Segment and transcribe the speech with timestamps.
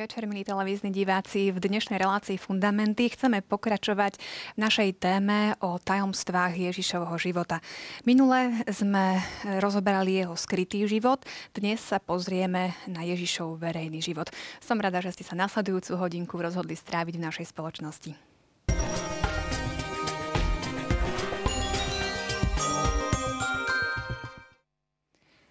[0.00, 1.52] Večer, milí televízni diváci.
[1.52, 4.16] V dnešnej relácii Fundamenty chceme pokračovať
[4.56, 7.60] v našej téme o tajomstvách Ježišovho života.
[8.08, 9.20] Minule sme
[9.60, 11.20] rozoberali jeho skrytý život,
[11.52, 14.32] dnes sa pozrieme na Ježišov verejný život.
[14.64, 18.29] Som rada, že ste sa nasledujúcu hodinku rozhodli stráviť v našej spoločnosti.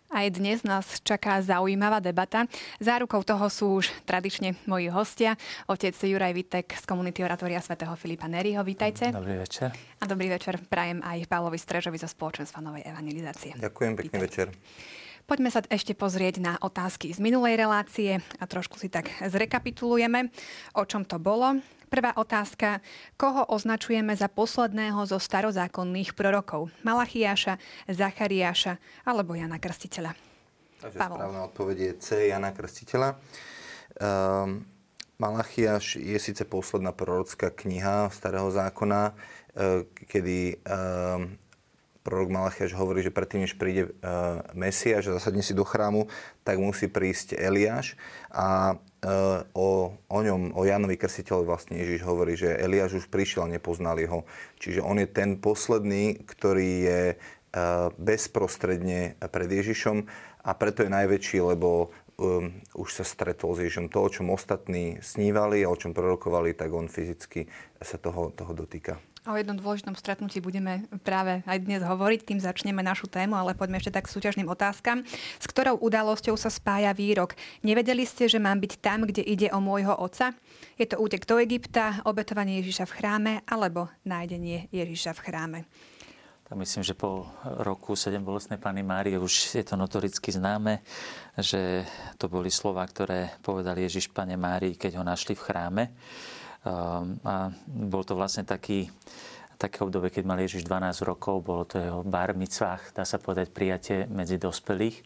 [0.10, 2.50] Aj dnes nás čaká zaujímavá debata.
[2.82, 5.38] Zárukou toho sú už tradične moji hostia.
[5.70, 8.66] Otec Juraj Vitek z komunity Oratoria svätého Filipa Neriho.
[8.66, 9.14] Vítajte.
[9.14, 9.70] Dobrý večer.
[10.02, 13.54] A dobrý večer prajem aj Pavlovi Strežovi zo Spoločenstva Novej evangelizácie.
[13.62, 14.26] Ďakujem, pekný Vítajte.
[14.26, 14.48] večer.
[15.30, 20.34] Poďme sa ešte pozrieť na otázky z minulej relácie a trošku si tak zrekapitulujeme,
[20.74, 21.62] o čom to bolo.
[21.90, 22.86] Prvá otázka.
[23.18, 26.70] Koho označujeme za posledného zo starozákonných prorokov?
[26.86, 27.58] Malachiáša,
[27.90, 28.78] Zachariáša
[29.10, 30.14] alebo Jana Krstiteľa?
[30.80, 31.18] Takže Pavol.
[31.18, 32.08] správna odpoveď je C.
[32.30, 33.18] Jana Krstiteľa.
[34.00, 34.70] Um,
[35.20, 39.14] Malachiáš je síce posledná prorocká kniha starého zákona, e,
[40.08, 41.36] kedy um,
[42.10, 46.10] prorok Malachiaš hovorí, že predtým, než príde uh, Mesiáš a zasadne si do chrámu,
[46.42, 47.94] tak musí prísť Eliáš.
[48.34, 53.46] A uh, o, o ňom, o Jánovi Krstiteľovi vlastne Ježiš hovorí, že Eliáš už prišiel
[53.46, 54.26] a nepoznali ho.
[54.58, 60.10] Čiže on je ten posledný, ktorý je uh, bezprostredne pred Ježišom
[60.42, 63.88] a preto je najväčší, lebo um, už sa stretol s Ježišom.
[63.96, 67.48] To, o čom ostatní snívali a o čom prorokovali, tak on fyzicky
[67.80, 69.00] sa toho, toho dotýka.
[69.28, 73.78] O jednom dôležitom stretnutí budeme práve aj dnes hovoriť, tým začneme našu tému, ale poďme
[73.78, 75.04] ešte tak k súťažným otázkam.
[75.38, 77.36] S ktorou udalosťou sa spája výrok?
[77.60, 80.32] Nevedeli ste, že mám byť tam, kde ide o môjho otca?
[80.80, 85.60] Je to útek do Egypta, obetovanie Ježiša v chráme alebo nájdenie Ježiša v chráme?
[86.50, 87.30] Myslím, že po
[87.62, 90.82] roku 7 bolestnej Pany Márie už je to notoricky známe,
[91.38, 91.86] že
[92.18, 95.84] to boli slova, ktoré povedal Ježiš Pane Márii, keď ho našli v chráme.
[96.66, 98.90] Ehm, a bol to vlastne taký,
[99.62, 103.54] také obdobie, keď mal Ježiš 12 rokov, bolo to jeho bar mitzvách, dá sa povedať
[103.54, 105.06] prijatie medzi dospelých.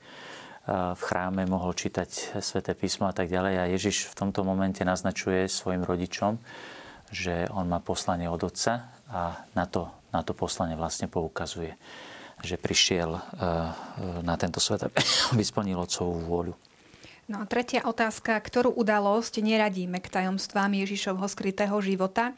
[0.71, 3.53] V chráme mohol čítať sväté písmo a tak ďalej.
[3.59, 6.39] A Ježiš v tomto momente naznačuje svojim rodičom,
[7.11, 11.74] že on má poslanie od otca a na to, na to poslanie vlastne poukazuje,
[12.46, 14.85] že prišiel ehm, na tento svet,
[15.34, 16.53] aby splnil otcovú vôľu.
[17.24, 22.35] No a tretia otázka, ktorú udalosť neradíme k tajomstvám Ježišovho skrytého života?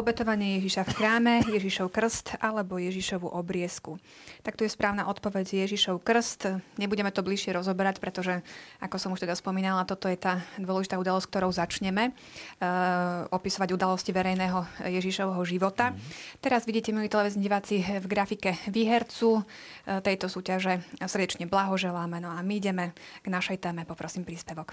[0.00, 4.00] Obetovanie Ježiša v chráme, Ježišov krst alebo Ježišovu obriezku.
[4.40, 6.56] Tak tu je správna odpoveď Ježišov krst.
[6.80, 8.40] Nebudeme to bližšie rozoberať, pretože,
[8.80, 14.16] ako som už teda spomínala, toto je tá dôležitá udalosť, ktorou začneme uh, opisovať udalosti
[14.16, 15.92] verejného Ježišovho života.
[15.92, 16.40] Mm-hmm.
[16.40, 20.80] Teraz vidíte, milí televízni diváci, v grafike výhercu uh, tejto súťaže.
[20.96, 22.24] Srdečne blahoželáme.
[22.24, 23.84] No a my ideme k našej téme.
[23.84, 24.72] Poprosím príspevok.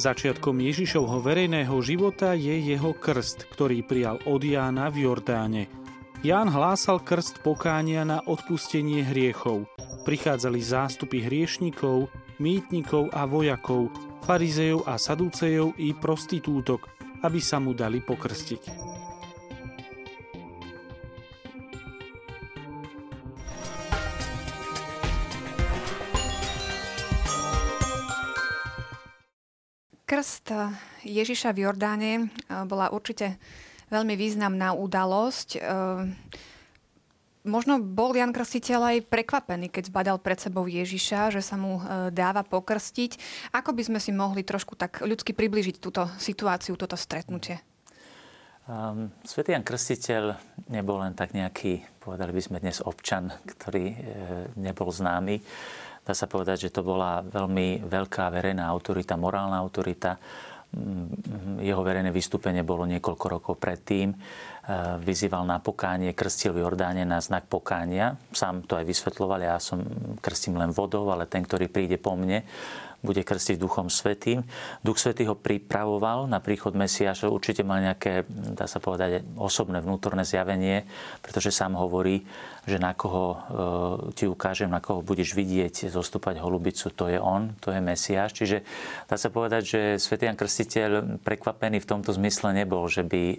[0.00, 5.68] Začiatkom Ježišovho verejného života je jeho krst, ktorý prijal od Jána v Jordáne.
[6.24, 9.68] Ján hlásal krst pokánia na odpustenie hriechov.
[10.08, 12.08] Prichádzali zástupy hriešnikov,
[12.40, 13.92] mýtnikov a vojakov,
[14.24, 16.88] farizejov a saducejov i prostitútok,
[17.20, 18.89] aby sa mu dali pokrstiť.
[30.10, 30.50] Krst
[31.06, 33.38] Ježiša v Jordáne eh, bola určite
[33.94, 35.48] veľmi významná udalosť.
[35.54, 35.62] Eh,
[37.46, 42.10] možno bol Jan Krstiteľ aj prekvapený, keď zbadal pred sebou Ježiša, že sa mu eh,
[42.10, 43.22] dáva pokrstiť.
[43.54, 47.62] Ako by sme si mohli trošku tak ľudsky približiť túto situáciu, toto stretnutie?
[48.70, 50.34] Um, Svetý Jan Krstiteľ
[50.70, 53.96] nebol len tak nejaký, povedali by sme dnes, občan, ktorý e,
[54.54, 55.42] nebol známy
[56.10, 60.18] dá sa povedať, že to bola veľmi veľká verejná autorita, morálna autorita.
[60.74, 64.10] Mm, jeho verejné vystúpenie bolo niekoľko rokov predtým.
[64.10, 64.16] E,
[64.98, 68.18] vyzýval na pokánie, krstil v Jordáne na znak pokánia.
[68.34, 69.86] Sám to aj vysvetloval, ja som
[70.18, 72.42] krstím len vodou, ale ten, ktorý príde po mne,
[73.00, 74.44] bude krstiť Duchom Svetým.
[74.84, 77.32] Duch Svetý ho pripravoval na príchod Mesiaša.
[77.32, 80.84] Určite mal nejaké, dá sa povedať, osobné vnútorné zjavenie,
[81.24, 82.20] pretože sám hovorí,
[82.70, 83.38] že na koho e,
[84.14, 88.30] ti ukážem, na koho budeš vidieť zostúpať holubicu, to je on, to je Mesiáš.
[88.36, 88.62] Čiže
[89.10, 93.36] dá sa povedať, že Svetý Jan Krstiteľ prekvapený v tomto zmysle nebol, že by e,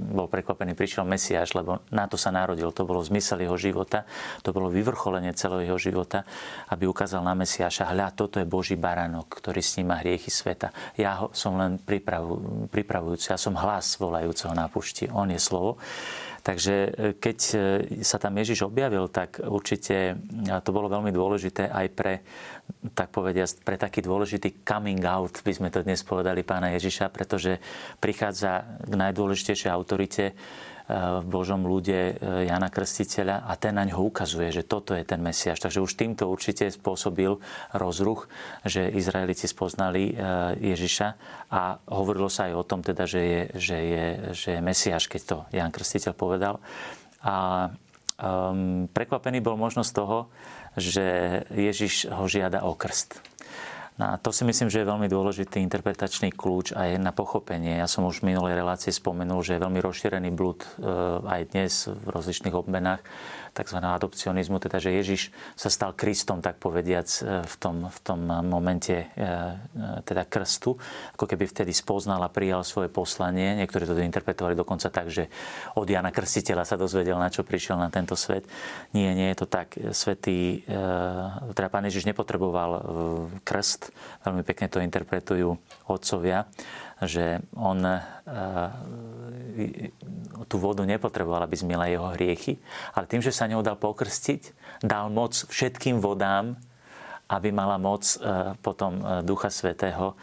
[0.00, 4.08] bol prekvapený, prišiel Mesiáš, lebo na to sa narodil, to bolo zmysel jeho života,
[4.40, 6.24] to bolo vyvrcholenie celého jeho života,
[6.72, 10.72] aby ukázal na Mesiáša, hľa, toto je Boží baranok, ktorý sníma hriechy sveta.
[10.96, 15.10] Ja som len pripravu, pripravujúci, ja som hlas volajúceho na pušti.
[15.10, 15.76] On je slovo.
[16.44, 17.56] Takže e, keď e,
[18.04, 20.20] sa tam Ježiš objavil, tak určite
[20.60, 22.20] to bolo veľmi dôležité aj pre,
[22.92, 27.56] tak povediať, pre taký dôležitý coming out, by sme to dnes povedali pána Ježiša, pretože
[27.96, 30.36] prichádza k najdôležitejšej autorite,
[30.88, 35.16] v Božom ľude e, Jana Krstiteľa a ten na ňo ukazuje, že toto je ten
[35.16, 35.64] Mesiáš.
[35.64, 37.40] Takže už týmto určite spôsobil
[37.72, 38.28] rozruch,
[38.68, 40.14] že Izraelici spoznali e,
[40.60, 41.08] Ježiša
[41.48, 45.22] a hovorilo sa aj o tom, teda, že, je, že, je, že je Mesiáš, keď
[45.24, 46.60] to Jan Krstiteľ povedal.
[47.24, 47.72] A
[48.20, 50.28] um, prekvapený bol možnosť toho,
[50.76, 53.33] že Ježiš ho žiada o krst.
[53.94, 57.78] No a to si myslím, že je veľmi dôležitý interpretačný kľúč aj na pochopenie.
[57.78, 60.68] Ja som už v minulej relácii spomenul, že je veľmi rozšírený blúd e,
[61.22, 63.06] aj dnes v rozličných obmenách
[63.54, 63.78] tzv.
[63.78, 68.92] adopcionizmu, teda že Ježiš sa stal Kristom, tak povediac, e, v tom, v tom momente
[68.92, 70.74] e, e, teda krstu,
[71.14, 73.54] ako keby vtedy spoznal a prijal svoje poslanie.
[73.62, 75.30] Niektorí to interpretovali dokonca tak, že
[75.78, 78.44] od Jana Krstiteľa sa dozvedel, na čo prišiel na tento svet.
[78.90, 79.78] Nie, nie je to tak.
[79.94, 80.66] Svetý,
[81.54, 82.82] teda Pán Ježiš nepotreboval
[83.46, 83.94] krst,
[84.26, 85.54] veľmi pekne to interpretujú
[85.86, 86.48] otcovia
[87.02, 87.98] že on eh,
[90.46, 92.62] tú vodu nepotreboval, aby zmiela jeho hriechy,
[92.94, 94.54] ale tým, že sa ňou dal pokrstiť,
[94.84, 96.54] dal moc všetkým vodám,
[97.24, 100.14] aby mala moc eh, potom eh, Ducha Svetého,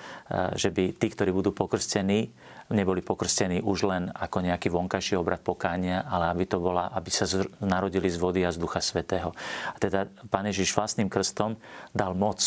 [0.56, 2.32] že by tí, ktorí budú pokrstení,
[2.72, 7.28] neboli pokrstení už len ako nejaký vonkajší obrad pokánia, ale aby to bola, aby sa
[7.60, 9.36] narodili z vody a z Ducha Svetého.
[9.76, 11.60] A teda Pán Ježiš vlastným krstom
[11.92, 12.40] dal moc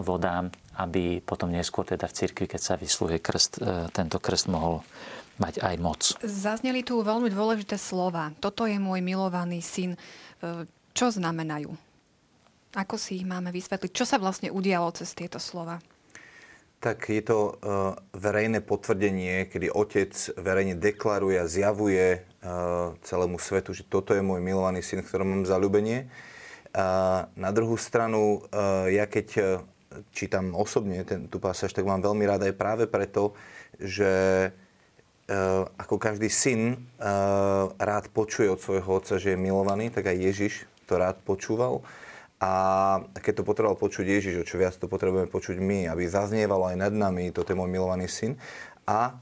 [0.00, 0.48] vodám,
[0.78, 4.86] aby potom neskôr teda v cirkvi, keď sa vysluje krst, e, tento krst mohol
[5.42, 6.00] mať aj moc.
[6.22, 8.30] Zazneli tu veľmi dôležité slova.
[8.38, 9.94] Toto je môj milovaný syn.
[9.94, 9.98] E,
[10.94, 11.74] čo znamenajú?
[12.78, 13.90] Ako si ich máme vysvetliť?
[13.90, 15.82] Čo sa vlastne udialo cez tieto slova?
[16.78, 22.22] tak je to uh, verejné potvrdenie, kedy otec verejne deklaruje a zjavuje
[23.02, 26.06] celému svetu, že toto je môj milovaný syn, v ktorom mám zalúbenie.
[26.70, 28.46] A na druhú stranu,
[28.86, 29.58] ja keď
[30.10, 33.34] čítam osobne ten, tú pasáž, tak mám veľmi rád aj práve preto,
[33.78, 34.50] že
[35.76, 36.88] ako každý syn
[37.76, 40.54] rád počuje od svojho otca, že je milovaný, tak aj Ježiš
[40.88, 41.84] to rád počúval.
[42.40, 42.52] A
[43.18, 46.76] keď to potreboval počuť Ježiš, o čo viac to potrebujeme počuť my, aby zaznievalo aj
[46.80, 48.40] nad nami, toto je môj milovaný syn.
[48.88, 49.20] A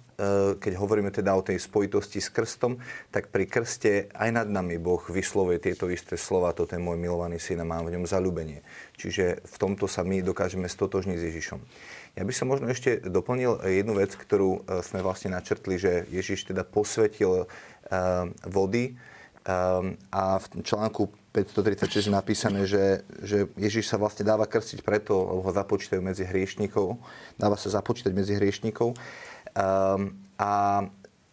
[0.56, 2.80] keď hovoríme teda o tej spojitosti s krstom,
[3.12, 7.36] tak pri krste aj nad nami Boh vyslovuje tieto isté slova, toto je môj milovaný
[7.36, 8.64] syn a mám v ňom zalúbenie.
[8.96, 11.60] Čiže v tomto sa my dokážeme stotožniť s Ježišom.
[12.16, 16.48] Ja by som možno ešte doplnil jednu vec, ktorú e, sme vlastne načrtli, že Ježiš
[16.48, 17.46] teda posvetil e,
[18.48, 18.96] vody
[20.10, 25.46] a v článku 536 je napísané, že, že Ježiš sa vlastne dáva krstiť preto, lebo
[25.46, 26.98] ho započítajú medzi hriešníkov,
[27.38, 28.98] dáva sa započítať medzi hriešníkov.
[29.56, 30.85] Um, a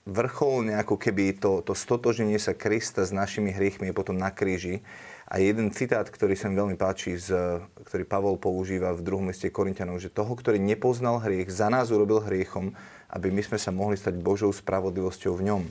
[0.07, 4.79] vrcholne ako keby to, to stotoženie sa Krista s našimi hriechmi je potom na kríži.
[5.27, 9.49] A jeden citát, ktorý sa mi veľmi páči, z, ktorý Pavol používa v druhom meste
[9.49, 12.75] Korintianov, že toho, ktorý nepoznal hriech, za nás urobil hriechom,
[13.09, 15.63] aby my sme sa mohli stať Božou spravodlivosťou v ňom.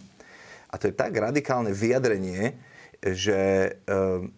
[0.73, 2.57] A to je tak radikálne vyjadrenie,
[3.03, 4.31] že ehm,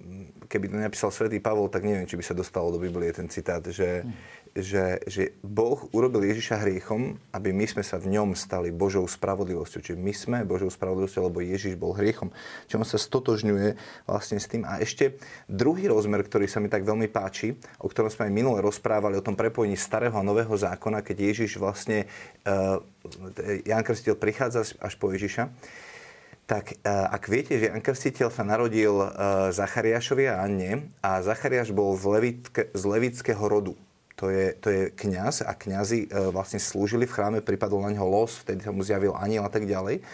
[0.49, 3.61] keby to napísal svätý Pavol, tak neviem, či by sa dostalo do Biblie ten citát,
[3.69, 4.12] že, hmm.
[4.55, 9.83] Že, že Boh urobil Ježiša hriechom, aby my sme sa v ňom stali Božou spravodlivosťou.
[9.83, 12.31] Čiže my sme Božou spravodlivosťou, lebo Ježiš bol hriechom.
[12.71, 13.75] Čiže on sa stotožňuje
[14.07, 14.63] vlastne s tým.
[14.63, 15.19] A ešte
[15.51, 19.27] druhý rozmer, ktorý sa mi tak veľmi páči, o ktorom sme aj minule rozprávali, o
[19.27, 22.07] tom prepojení starého a nového zákona, keď Ježiš vlastne,
[22.47, 22.79] uh,
[23.67, 25.51] Jan Krstil prichádza až po Ježiša,
[26.45, 29.09] tak e, ak viete, že Jan Krstiteľ sa narodil e,
[29.49, 33.73] Zachariášovi a Anne a Zachariáš bol z, levitke, z levického rodu.
[34.14, 38.06] To je, to je kňaz a kňazi e, vlastne slúžili v chráme, pripadol na neho
[38.06, 40.06] los, vtedy sa mu zjavil aniel a tak ďalej.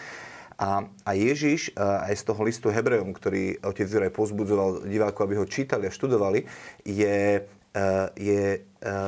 [0.61, 5.49] A, a Ježiš aj z toho listu Hebrejom, ktorý otec Juraj pozbudzoval divákov, aby ho
[5.49, 6.45] čítali a študovali,
[6.85, 7.41] je,
[8.13, 8.61] je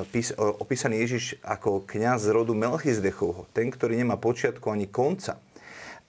[0.10, 3.46] pís, opísaný Ježiš ako kňaz z rodu Melchizdechovho.
[3.54, 5.38] Ten, ktorý nemá počiatku ani konca.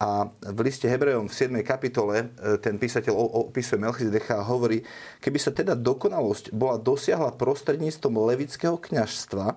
[0.02, 1.54] A v liste Hebrejom v 7.
[1.62, 3.14] kapitole e, ten písateľ
[3.46, 4.82] opisuje Melchizedecha a hovorí,
[5.22, 9.54] keby sa teda dokonalosť bola dosiahla prostredníctvom levického kňažstva,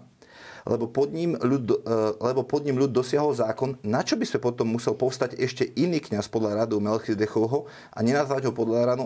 [0.68, 4.40] lebo pod, ním ľud, e, lebo pod ním ľud dosiahol zákon, na čo by sme
[4.44, 9.04] potom musel povstať ešte iný kňaz podľa radu Melchizedechovho a nenazvať ho podľa radu,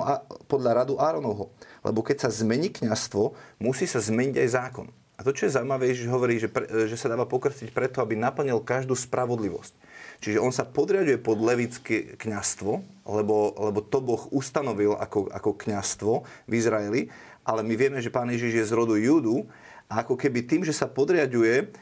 [0.51, 1.53] podľa radu Áronovho.
[1.85, 3.31] Lebo keď sa zmení kňazstvo,
[3.63, 4.87] musí sa zmeniť aj zákon.
[5.15, 8.17] A to, čo je zaujímavé, Ježiš hovorí, že, pre, že sa dáva pokrstiť preto, aby
[8.17, 9.90] naplnil každú spravodlivosť.
[10.21, 12.71] Čiže on sa podriaduje pod levické kňastvo,
[13.09, 16.13] lebo, lebo to Boh ustanovil ako, ako kňastvo
[16.45, 17.01] v Izraeli,
[17.41, 19.49] ale my vieme, že pán Ježiš je z rodu Júdu
[19.89, 21.73] A ako keby tým, že sa podriaduje,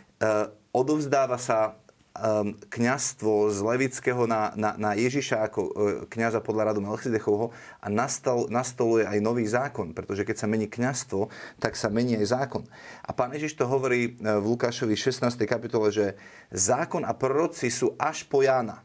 [0.72, 1.79] odovzdáva sa
[2.16, 5.72] um, kňazstvo z Levického na, na, na Ježiša ako uh,
[6.10, 11.30] kňaza podľa radu Melchizedechovho a nastal, nastoluje aj nový zákon, pretože keď sa mení kňazstvo,
[11.62, 12.63] tak sa mení aj zákon.
[13.06, 15.25] A pán Ježiš to hovorí uh, v Lukášovi 16.
[15.46, 16.18] kapitole, že
[16.50, 18.82] zákon a proroci sú až po Jána.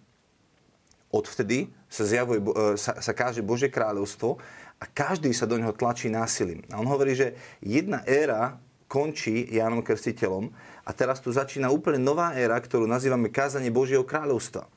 [1.14, 4.36] Odvtedy sa, zjavuje, uh, sa, sa káže Božie kráľovstvo
[4.78, 6.66] a každý sa do neho tlačí násilím.
[6.68, 8.58] A on hovorí, že jedna éra
[8.94, 10.54] končí Jánom Krstiteľom
[10.84, 14.68] a teraz tu začína úplne nová éra, ktorú nazývame kázanie Božieho kráľovstva.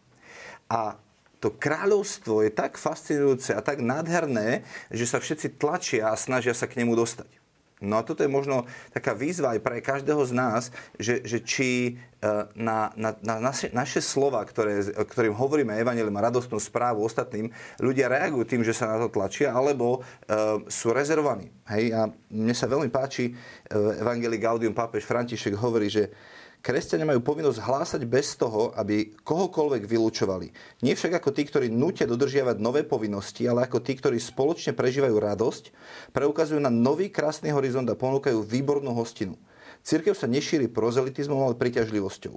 [0.71, 0.95] A
[1.37, 6.65] to kráľovstvo je tak fascinujúce a tak nádherné, že sa všetci tlačia a snažia sa
[6.65, 7.29] k nemu dostať.
[7.77, 11.69] No a toto je možno taká výzva aj pre každého z nás, že, že či
[11.85, 11.91] e,
[12.57, 18.09] na, na, na naše, naše slova, ktoré, ktorým hovoríme evanelium a radostnú správu ostatným, ľudia
[18.09, 21.53] reagujú tým, že sa na to tlačia, alebo uh, sú rezervovaní.
[21.69, 21.93] Hej?
[21.93, 26.09] A mne sa veľmi páči, uh, Evangelii Gaudium pápež František hovorí, že
[26.57, 30.51] Kresťania majú povinnosť hlásať bez toho, aby kohokoľvek vylúčovali.
[30.81, 35.15] Nie však ako tí, ktorí nutia dodržiavať nové povinnosti, ale ako tí, ktorí spoločne prežívajú
[35.15, 35.63] radosť,
[36.11, 39.37] preukazujú na nový krásny horizont a ponúkajú výbornú hostinu.
[39.85, 42.35] Cirkev sa nešíri prozelitizmom, ale priťažlivosťou.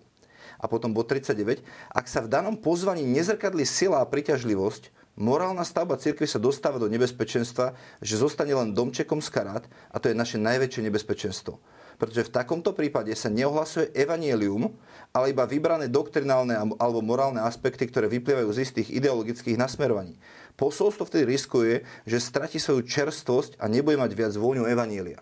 [0.61, 1.65] A potom bod 39.
[1.89, 6.93] Ak sa v danom pozvaní nezrkadli sila a priťažlivosť, morálna stavba cirkvi sa dostáva do
[6.93, 7.73] nebezpečenstva,
[8.05, 12.73] že zostane len domčekom z karát a to je naše najväčšie nebezpečenstvo pretože v takomto
[12.73, 14.73] prípade sa neohlasuje evanielium,
[15.12, 20.16] ale iba vybrané doktrinálne alebo morálne aspekty, ktoré vyplývajú z istých ideologických nasmerovaní.
[20.57, 25.21] Posolstvo vtedy riskuje, že stratí svoju čerstvosť a nebude mať viac vôňu evanielia.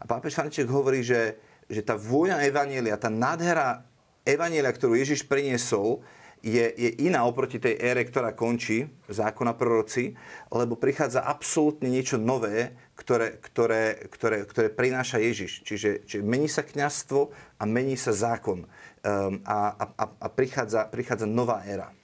[0.00, 1.36] A pápež František hovorí, že,
[1.68, 3.84] že tá vôňa evanielia, tá nádhera
[4.24, 6.00] evanielia, ktorú Ježiš priniesol,
[6.42, 10.14] je, je iná oproti tej ére, ktorá končí, zákona proroci,
[10.52, 15.62] lebo prichádza absolútne niečo nové, ktoré, ktoré, ktoré, ktoré prináša Ježiš.
[15.62, 18.66] Čiže, čiže mení sa kňazstvo a mení sa zákon.
[19.06, 21.94] Um, a a, a prichádza, prichádza nová éra.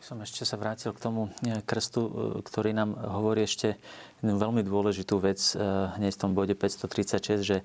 [0.00, 3.76] Som ešte sa vrátil k tomu eh, krstu, eh, ktorý nám hovorí ešte
[4.24, 5.60] jednu veľmi dôležitú vec eh,
[6.00, 7.56] hneď v tom bode 536, že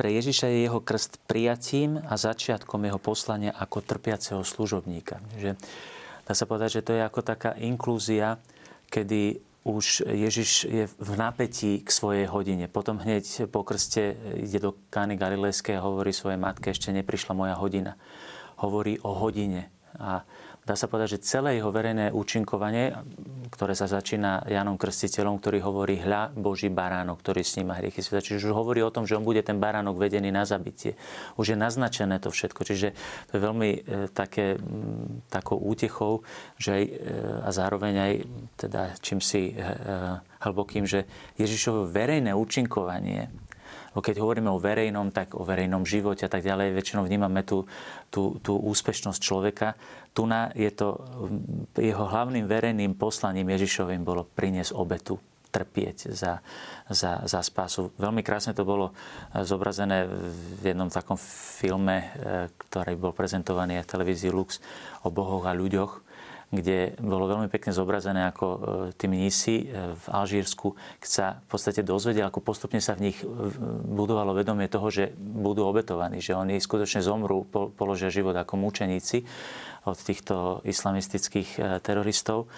[0.00, 5.20] pre Ježiša je jeho krst prijatím a začiatkom jeho poslania ako trpiaceho služobníka.
[5.36, 5.60] Že
[6.24, 8.40] dá sa povedať, že to je ako taká inklúzia,
[8.88, 12.64] kedy už Ježiš je v napätí k svojej hodine.
[12.64, 17.52] Potom hneď po krste ide do Kány Galilejskej a hovorí svojej matke, ešte neprišla moja
[17.60, 18.00] hodina.
[18.56, 19.68] Hovorí o hodine.
[20.00, 20.24] A
[20.64, 22.92] dá sa povedať, že celé jeho verejné účinkovanie,
[23.50, 28.22] ktoré sa začína Janom Krstiteľom, ktorý hovorí hľa Boží baránok, ktorý sníma hriechy sveta.
[28.22, 30.94] Čiže už hovorí o tom, že on bude ten baránok vedený na zabitie.
[31.40, 32.62] Už je naznačené to všetko.
[32.62, 32.88] Čiže
[33.28, 33.80] to je veľmi e,
[34.12, 34.60] také,
[35.32, 36.22] takou útechou,
[36.60, 36.90] že aj, e,
[37.44, 38.12] a zároveň aj
[38.60, 39.54] teda čím si e,
[40.40, 43.49] hlbokým, že Ježišovo verejné účinkovanie
[43.98, 47.66] keď hovoríme o verejnom, tak o verejnom živote a tak ďalej, väčšinou vnímame tú,
[48.14, 49.74] tú, tú úspešnosť človeka.
[50.14, 51.02] Tu na je to,
[51.74, 55.18] jeho hlavným verejným poslaním Ježišovým bolo priniesť obetu
[55.50, 56.38] trpieť za,
[56.86, 57.90] za, za spásu.
[57.98, 58.94] Veľmi krásne to bolo
[59.34, 60.06] zobrazené
[60.62, 61.18] v jednom takom
[61.58, 62.08] filme, e,
[62.54, 64.62] ktorý bol prezentovaný aj v televízii Lux
[65.02, 66.09] o bohoch a ľuďoch
[66.50, 68.58] kde bolo veľmi pekne zobrazené, ako e,
[68.98, 73.18] tí mnísi e, v Alžírsku, keď sa v podstate dozvedeli, ako postupne sa v nich
[73.22, 73.26] e,
[73.86, 77.46] budovalo vedomie toho, že budú obetovaní, že oni skutočne zomrú,
[77.78, 79.22] položia život ako mučeníci
[79.86, 82.50] od týchto islamistických teroristov.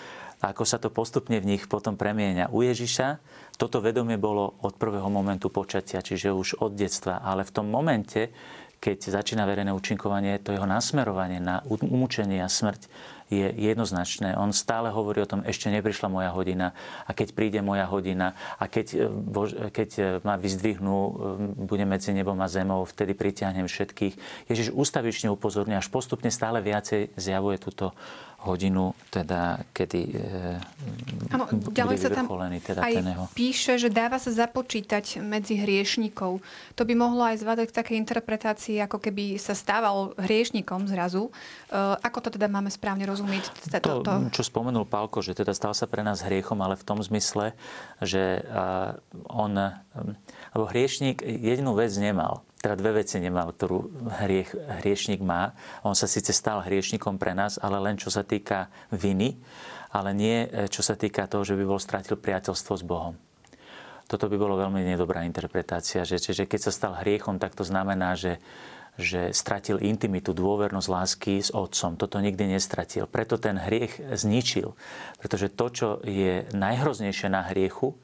[0.42, 2.50] A ako sa to postupne v nich potom premieňa.
[2.50, 3.22] U Ježiša
[3.54, 7.22] toto vedomie bolo od prvého momentu počatia, čiže už od detstva.
[7.22, 8.34] Ale v tom momente,
[8.82, 12.90] keď začína verejné účinkovanie, to jeho nasmerovanie na umúčenie a smrť
[13.32, 14.36] je jednoznačné.
[14.36, 16.76] On stále hovorí o tom, ešte neprišla moja hodina
[17.08, 21.12] a keď príde moja hodina a keď, e, keď e, ma vyzdvihnú, e,
[21.64, 24.46] bude medzi nebom a zemou, vtedy pritiahnem všetkých.
[24.52, 27.96] Ježiš ústavične upozorňuje, až postupne stále viacej zjavuje túto
[28.42, 30.18] hodinu, teda kedy
[31.30, 32.26] ano, ďalej sa tam
[32.58, 33.24] teda aj ten jeho...
[33.38, 36.42] píše, že dáva sa započítať medzi hriešnikov.
[36.74, 41.30] To by mohlo aj zvádať k takej interpretácii, ako keby sa stával hriešnikom zrazu.
[42.02, 43.46] Ako to teda máme správne rozumieť?
[43.78, 46.98] To, to, čo spomenul Pálko, že teda stal sa pre nás hriechom, ale v tom
[46.98, 47.54] zmysle,
[48.02, 48.42] že
[49.30, 49.54] on,
[50.50, 55.50] alebo hriešnik jedinú vec nemal teda dve veci nemal, ktorú hriech, hriešnik má.
[55.82, 59.34] On sa síce stal hriešnikom pre nás, ale len čo sa týka viny,
[59.90, 63.18] ale nie e, čo sa týka toho, že by bol strátil priateľstvo s Bohom.
[64.06, 68.14] Toto by bolo veľmi nedobrá interpretácia, že, že keď sa stal hriechom, tak to znamená,
[68.14, 68.38] že,
[68.94, 71.98] že stratil intimitu, dôvernosť lásky s otcom.
[71.98, 73.10] Toto nikdy nestratil.
[73.10, 74.76] Preto ten hriech zničil.
[75.18, 77.96] Pretože to, čo je najhroznejšie na hriechu,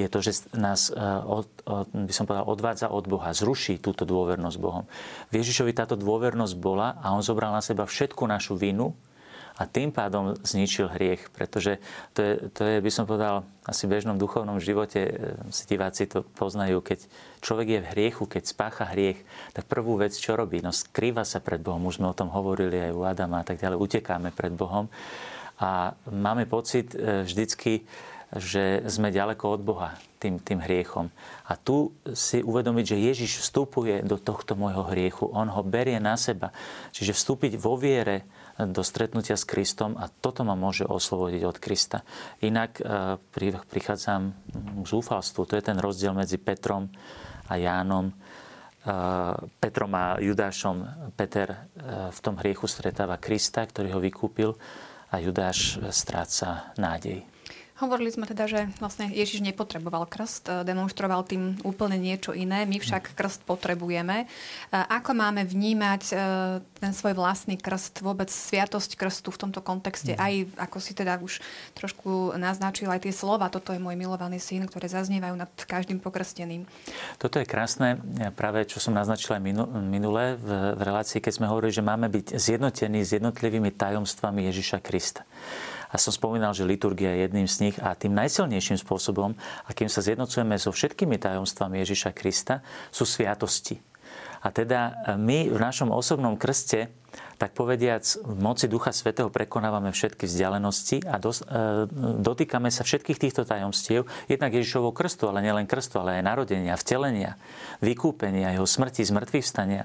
[0.00, 0.88] je to, že nás
[1.26, 4.84] od, od, by som povedal, odvádza od Boha, zruší túto dôvernosť Bohom.
[5.28, 8.96] V Ježišovi táto dôvernosť bola a on zobral na seba všetku našu vinu,
[9.60, 11.28] a tým pádom zničil hriech.
[11.36, 11.76] Pretože
[12.16, 15.12] to je, to je, by som povedal, asi v bežnom duchovnom živote, e,
[15.52, 17.04] si diváci to poznajú, keď
[17.44, 19.20] človek je v hriechu, keď spácha hriech,
[19.52, 20.64] tak prvú vec, čo robí?
[20.64, 21.84] No skrýva sa pred Bohom.
[21.84, 23.76] Už sme o tom hovorili aj u Adama a tak ďalej.
[23.76, 24.88] Utekáme pred Bohom.
[25.60, 27.84] A máme pocit e, vždycky,
[28.36, 29.90] že sme ďaleko od Boha
[30.22, 31.10] tým, tým hriechom.
[31.50, 35.26] A tu si uvedomiť, že Ježiš vstupuje do tohto môjho hriechu.
[35.34, 36.54] On ho berie na seba.
[36.94, 38.28] Čiže vstúpiť vo viere,
[38.66, 42.04] do stretnutia s Kristom a toto ma môže oslobodiť od Krista.
[42.44, 43.16] Inak e,
[43.70, 44.22] prichádzam
[44.52, 45.48] k zúfalstvu.
[45.48, 46.90] To je ten rozdiel medzi Petrom
[47.48, 48.10] a Jánom.
[48.10, 48.14] E,
[49.56, 51.08] Petrom a Judášom.
[51.16, 51.58] Peter e,
[52.12, 54.52] v tom hriechu stretáva Krista, ktorý ho vykúpil
[55.10, 57.39] a Judáš stráca nádej.
[57.80, 62.68] Hovorili sme teda, že vlastne Ježiš nepotreboval krst, e, demonstroval tým úplne niečo iné.
[62.68, 64.24] My však krst potrebujeme.
[64.24, 66.14] E, ako máme vnímať e,
[66.76, 70.12] ten svoj vlastný krst, vôbec sviatosť krstu v tomto kontexte?
[70.12, 70.20] Mhm.
[70.20, 70.34] Aj
[70.68, 71.40] ako si teda už
[71.72, 76.68] trošku naznačil aj tie slova, toto je môj milovaný syn, ktoré zaznievajú nad každým pokrsteným.
[77.16, 77.96] Toto je krásne,
[78.36, 79.42] práve čo som naznačil aj
[79.80, 85.24] minule v relácii, keď sme hovorili, že máme byť zjednotení s jednotlivými tajomstvami Ježiša Krista.
[85.90, 89.34] A som spomínal, že liturgia je jedným z nich a tým najsilnejším spôsobom,
[89.66, 92.62] akým sa zjednocujeme so všetkými tajomstvami Ježiša Krista,
[92.94, 93.89] sú sviatosti.
[94.40, 96.88] A teda e, my v našom osobnom krste,
[97.36, 101.36] tak povediac, v moci Ducha Svetého prekonávame všetky vzdialenosti a e,
[102.20, 107.40] dotýkame sa všetkých týchto tajomstiev, jednak Ježišovou krstu, ale nielen krstu, ale aj narodenia, vtelenia,
[107.84, 109.84] vykúpenia, jeho smrti, zmrtvých vstania.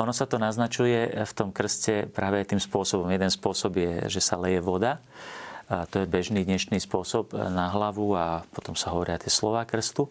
[0.00, 3.08] Ono sa to naznačuje v tom krste práve tým spôsobom.
[3.08, 5.00] Jeden spôsob je, že sa leje voda,
[5.70, 10.10] a to je bežný dnešný spôsob na hlavu a potom sa hovoria tie slova krstu.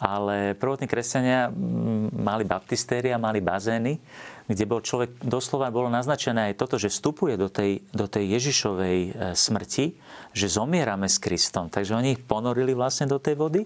[0.00, 4.00] Ale prvotní kresťania mm, mali baptistéria, mali bazény,
[4.48, 8.98] kde bol človek, doslova bolo naznačené aj toto, že vstupuje do tej, do tej Ježišovej
[8.98, 9.94] e, smrti,
[10.32, 11.68] že zomierame s Kristom.
[11.68, 13.62] Takže oni ich ponorili vlastne do tej vody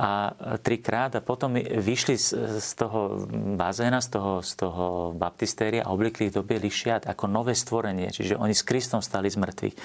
[0.00, 0.32] a
[0.64, 3.28] trikrát a potom vyšli z, z toho
[3.60, 8.08] bazéna, z toho, z toho baptistéria a oblikli ich do bielých šiat ako nové stvorenie.
[8.08, 9.76] Čiže oni s Kristom stali z mŕtvych.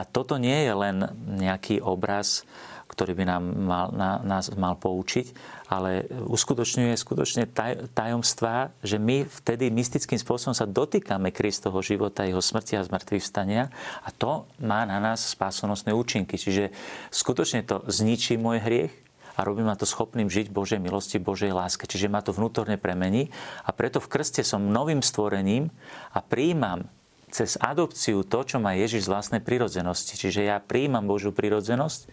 [0.00, 0.96] A toto nie je len
[1.36, 2.48] nejaký obraz,
[2.88, 5.36] ktorý by nám mal, na, nás mal poučiť,
[5.68, 12.40] ale uskutočňuje skutočne taj, tajomstvá, že my vtedy mystickým spôsobom sa dotýkame Kristovho života, jeho
[12.40, 13.68] smrti a zmrtvých vstania
[14.02, 16.40] a to má na nás spásonosné účinky.
[16.40, 16.72] Čiže
[17.12, 18.94] skutočne to zničí môj hriech,
[19.38, 21.86] a robí ma to schopným žiť Božej milosti, Božej láske.
[21.86, 23.30] Čiže ma to vnútorne premení
[23.62, 25.70] a preto v krste som novým stvorením
[26.10, 26.90] a príjmam
[27.30, 30.16] cez adopciu to, čo má Ježiš z vlastnej prirodzenosti.
[30.18, 32.08] Čiže ja príjmam Božiu prirodzenosť e,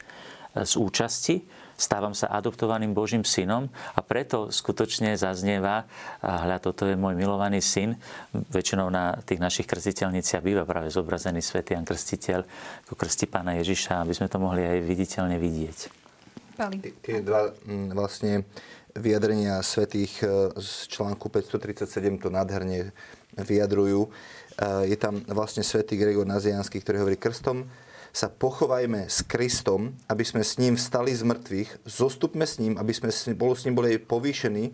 [0.63, 1.43] z účasti,
[1.75, 5.83] stávam sa adoptovaným Božím synom a preto skutočne zaznieva,
[6.23, 7.99] hľa, toto je môj milovaný syn,
[8.31, 12.39] väčšinou na tých našich krstiteľniciach býva práve zobrazený svätý Jan Krstiteľ,
[12.87, 15.79] ako krstí pána Ježiša, aby sme to mohli aj viditeľne vidieť.
[17.03, 18.47] Tie dva mm, vlastne
[18.95, 22.95] vyjadrenia svetých e, z článku 537 to nádherne
[23.35, 24.07] vyjadrujú.
[24.07, 24.09] E,
[24.87, 27.67] je tam vlastne svätý Gregor Nazianský, ktorý hovorí krstom
[28.15, 32.95] sa pochovajme s Kristom, aby sme s ním vstali z mŕtvych, zostupme s ním, aby
[32.95, 34.71] sme s ním boli povýšení,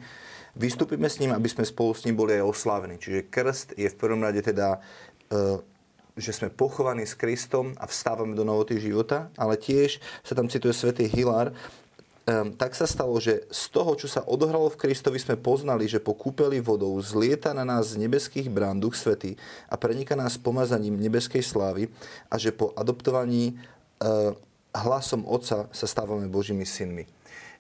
[0.54, 3.01] vystúpime s ním, aby sme spolu s ním boli aj oslávení.
[3.01, 4.77] Čiže krst je v prvom rade teda
[5.34, 5.58] e,
[6.21, 10.77] že sme pochovaní s Kristom a vstávame do novoty života, ale tiež sa tam cituje
[10.77, 11.49] svätý Hilár,
[12.21, 15.97] Um, tak sa stalo, že z toho, čo sa odohralo v Kristovi, sme poznali, že
[15.97, 21.01] po kúpeli vodou zlieta na nás z nebeských brán Duch Svetý a prenika nás pomazaním
[21.01, 21.89] nebeskej slávy
[22.29, 23.57] a že po adoptovaní
[24.05, 24.38] uh,
[24.69, 27.10] hlasom Otca sa stávame Božími synmi.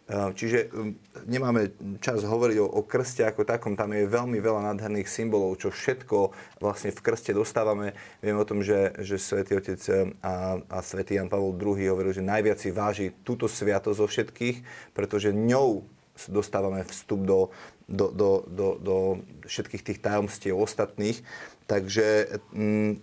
[0.09, 0.97] Ehm, čiže ehm,
[1.29, 5.69] nemáme čas hovoriť o, o krste ako takom, tam je veľmi veľa nádherných symbolov, čo
[5.69, 7.93] všetko vlastne v krste dostávame.
[8.19, 12.11] Viem o tom, že, že svätý Otec ehm, a, a svätý Jan Pavol II hovoril,
[12.11, 14.57] že najviac si váži túto sviatosť zo všetkých,
[14.91, 15.85] pretože ňou
[16.29, 17.39] dostávame vstup do,
[17.87, 18.95] do, do, do, do
[19.47, 21.23] všetkých tých tajomstiev ostatných.
[21.65, 22.99] Takže m,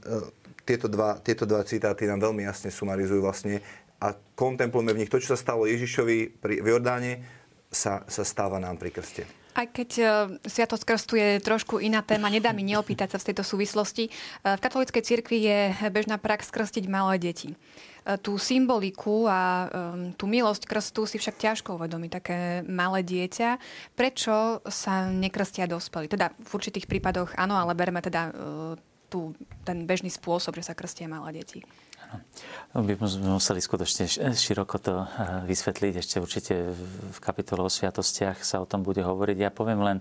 [0.68, 3.64] tieto dva, tieto dva citáty nám veľmi jasne sumarizujú vlastne,
[3.98, 7.12] a kontemplujeme v nich to, čo sa stalo Ježišovi pri, v Jordáne,
[7.68, 9.28] sa, sa stáva nám pri krste.
[9.58, 10.08] Aj keď uh,
[10.46, 14.06] Sviatosť krstu je trošku iná téma, nedá mi neopýtať sa v tejto súvislosti.
[14.06, 15.58] Uh, v katolíckej cirkvi je
[15.90, 17.58] bežná prax krstiť malé deti.
[18.06, 23.58] Uh, tú symboliku a um, tú milosť krstu si však ťažko uvedomí také malé dieťa.
[23.98, 26.06] Prečo sa nekrstia dospelí?
[26.06, 28.30] Teda v určitých prípadoch áno, ale berme teda
[29.10, 29.34] tú,
[29.64, 31.64] ten bežný spôsob, že sa krstia malé deti.
[32.76, 35.06] By sme museli skutočne široko to eh,
[35.48, 35.92] vysvetliť.
[35.98, 36.54] Ešte určite
[37.12, 39.36] v kapitole o sviatostiach sa o tom bude hovoriť.
[39.40, 39.98] Ja poviem len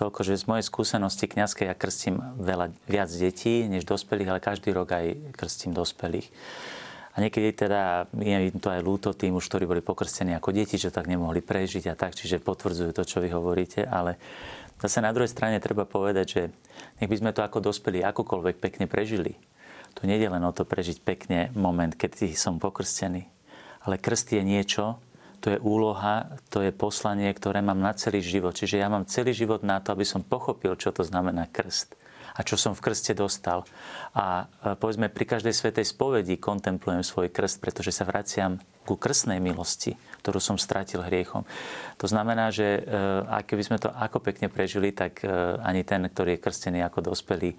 [0.00, 4.72] toľko, že z mojej skúsenosti kňazskej ja krstím veľa, viac detí než dospelých, ale každý
[4.72, 6.28] rok aj krstím dospelých.
[7.16, 10.92] A niekedy teda je to aj ľúto tým už, ktorí boli pokrstení ako deti, že
[10.92, 14.20] tak nemohli prežiť a tak, čiže potvrdzujú to, čo vy hovoríte, ale
[14.76, 16.42] zase na druhej strane treba povedať, že
[17.00, 19.32] nech by sme to ako dospelí akokoľvek pekne prežili,
[19.96, 23.32] tu nie je len o to prežiť pekne moment, keď som pokrstený.
[23.80, 25.00] Ale krst je niečo,
[25.40, 28.56] to je úloha, to je poslanie, ktoré mám na celý život.
[28.56, 31.96] Čiže ja mám celý život na to, aby som pochopil, čo to znamená krst
[32.36, 33.64] a čo som v krste dostal.
[34.12, 39.42] A e, povedzme, pri každej svetej spovedi kontemplujem svoj krst, pretože sa vraciam ku krstnej
[39.42, 41.42] milosti, ktorú som stratil hriechom.
[41.98, 42.80] To znamená, že e,
[43.24, 45.26] ak by sme to ako pekne prežili, tak e,
[45.64, 47.56] ani ten, ktorý je krstený ako dospelý,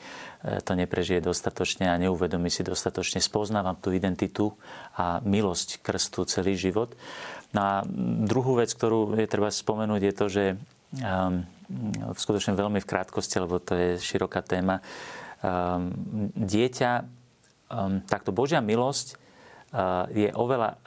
[0.64, 3.20] to neprežije dostatočne a neuvedomí si dostatočne.
[3.20, 4.54] Spoznávam tú identitu
[4.94, 6.94] a milosť krstu celý život.
[7.56, 7.74] No a
[8.28, 10.44] druhú vec, ktorú je treba spomenúť, je to, že
[11.00, 11.48] um,
[12.16, 14.84] skutočne veľmi v krátkosti, lebo to je široká téma.
[15.40, 15.94] Um,
[16.36, 16.92] dieťa,
[17.72, 20.80] um, takto Božia milosť uh, je oveľa uh,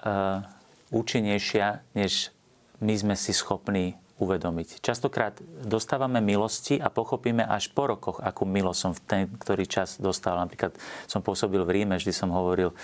[0.93, 2.35] účinnejšia, než
[2.81, 4.85] my sme si schopní uvedomiť.
[4.85, 9.97] Častokrát dostávame milosti a pochopíme až po rokoch, akú milosť som v ten, ktorý čas
[9.97, 10.37] dostal.
[10.37, 10.77] Napríklad
[11.09, 12.77] som pôsobil v Ríme, vždy som hovoril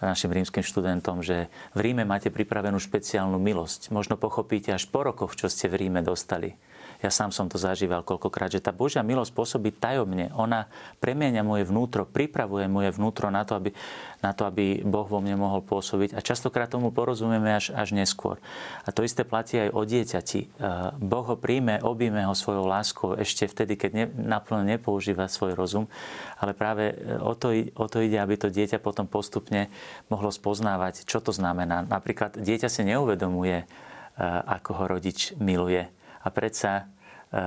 [0.00, 3.92] našim rímskym študentom, že v Ríme máte pripravenú špeciálnu milosť.
[3.92, 6.56] Možno pochopíte až po rokoch, čo ste v Ríme dostali.
[6.98, 10.34] Ja sám som to zažíval koľkokrát, že tá Božia milosť pôsobí tajomne.
[10.34, 10.66] Ona
[10.98, 13.70] premieňa moje vnútro, pripravuje moje vnútro na to, aby,
[14.18, 16.18] na to, aby Boh vo mne mohol pôsobiť.
[16.18, 18.42] A častokrát tomu porozumieme až, až neskôr.
[18.82, 20.40] A to isté platí aj o dieťati.
[20.42, 20.46] E,
[20.98, 25.86] boh ho príjme, objíme ho svojou láskou ešte vtedy, keď ne, naplno nepoužíva svoj rozum.
[26.42, 29.70] Ale práve e, o to, o to ide, aby to dieťa potom postupne
[30.10, 31.86] mohlo spoznávať, čo to znamená.
[31.86, 33.66] Napríklad dieťa si neuvedomuje, e,
[34.50, 35.86] ako ho rodič miluje
[36.22, 36.86] a predsa
[37.30, 37.38] eh,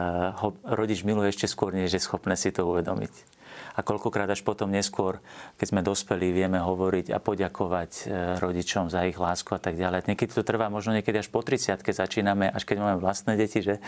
[0.41, 3.41] ho rodič miluje ešte skôr, než je schopné si to uvedomiť.
[3.71, 5.23] A koľkokrát až potom neskôr,
[5.55, 8.07] keď sme dospeli, vieme hovoriť a poďakovať eh,
[8.39, 10.07] rodičom za ich lásku a tak ďalej.
[10.11, 13.63] Niekedy to trvá možno niekedy až po 30 keď začíname, až keď máme vlastné deti,
[13.63, 13.79] že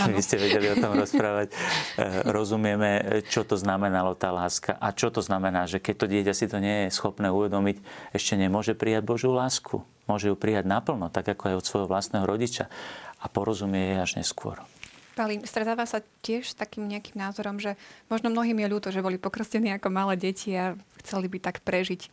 [0.00, 0.16] ano.
[0.16, 1.52] vy ste vedeli o tom rozprávať.
[1.52, 6.32] Eh, rozumieme, čo to znamenalo tá láska a čo to znamená, že keď to dieťa
[6.36, 7.80] si to nie je schopné uvedomiť,
[8.16, 9.84] ešte nemôže prijať Božiu lásku.
[10.06, 12.70] Môže ju prijať naplno, tak ako aj od svojho vlastného rodiča
[13.18, 14.62] a porozumie jej až neskôr.
[15.16, 17.80] Pali, stretáva sa tiež s takým nejakým názorom, že
[18.12, 22.12] možno mnohým je ľúto, že boli pokrstení ako malé deti a chceli by tak prežiť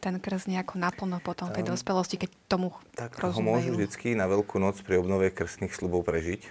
[0.00, 3.36] ten krst nejako naplno potom tej dospelosti, keď tomu tak rozumejú.
[3.36, 6.40] ho môžu vždycky na Veľkú noc pri obnove krstných slubov prežiť.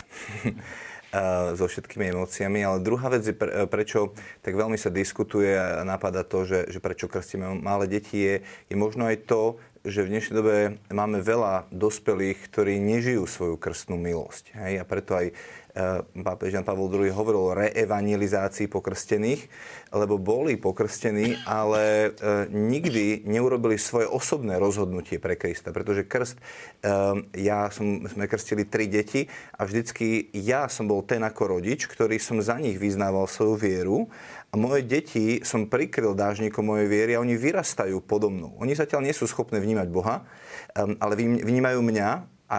[1.58, 2.62] so všetkými emóciami.
[2.62, 3.34] Ale druhá vec je,
[3.66, 4.14] prečo
[4.46, 8.36] tak veľmi sa diskutuje a napadá to, že, že prečo krstíme malé deti, je,
[8.70, 10.56] je možno aj to, že v dnešnej dobe
[10.92, 14.52] máme veľa dospelých, ktorí nežijú svoju krstnú milosť.
[14.52, 14.74] Hej?
[14.80, 15.34] A preto aj e,
[16.20, 19.48] pápež Jan Pavel II hovoril o reevangelizácii pokrstených,
[19.96, 25.72] lebo boli pokrstení, ale e, nikdy neurobili svoje osobné rozhodnutie pre Krista.
[25.72, 26.44] Pretože krst, e,
[27.40, 32.20] ja som, sme krstili tri deti a vždycky ja som bol ten ako rodič, ktorý
[32.20, 34.12] som za nich vyznával svoju vieru
[34.50, 38.58] a moje deti som prikryl dážnikom mojej viery a oni vyrastajú podo mnou.
[38.58, 40.26] Oni zatiaľ nie sú schopné vnímať Boha,
[40.74, 42.10] ale vnímajú mňa
[42.50, 42.58] a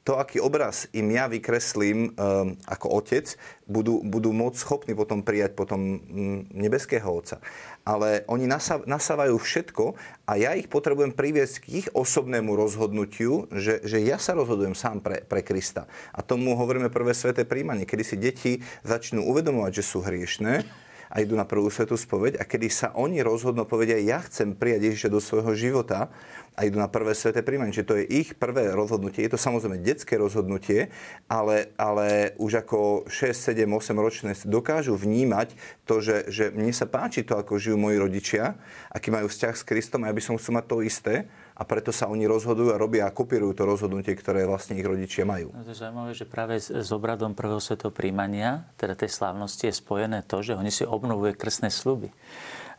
[0.00, 3.36] to, aký obraz im ja vykreslím um, ako otec,
[3.68, 7.38] budú, budú môcť schopní potom prijať potom um, nebeského otca.
[7.84, 8.48] Ale oni
[8.88, 14.32] nasávajú všetko a ja ich potrebujem priviesť k ich osobnému rozhodnutiu, že, že ja sa
[14.32, 15.84] rozhodujem sám pre, pre Krista.
[16.16, 20.64] A tomu hovoríme prvé sveté príjmanie, kedy si deti začnú uvedomovať, že sú hriešné,
[21.10, 24.94] a idú na prvú svetú spoveď a kedy sa oni rozhodnú povedia, ja chcem prijať
[24.94, 26.06] Ježiša do svojho života
[26.54, 27.74] a idú na prvé sveté príjmanie.
[27.74, 29.26] Čiže to je ich prvé rozhodnutie.
[29.26, 30.94] Je to samozrejme detské rozhodnutie,
[31.26, 36.86] ale, ale už ako 6, 7, 8 ročné dokážu vnímať to, že, že mne sa
[36.86, 38.54] páči to, ako žijú moji rodičia,
[38.94, 41.14] aký majú vzťah s Kristom a ja by som chcel mať to isté
[41.60, 45.28] a preto sa oni rozhodujú a robia a kopírujú to rozhodnutie, ktoré vlastne ich rodičia
[45.28, 45.52] majú.
[45.52, 49.68] No to je zaujímavé, že práve s, s obradom prvého svetého príjmania, teda tej slávnosti,
[49.68, 52.08] je spojené to, že oni si obnovuje krstné sluby.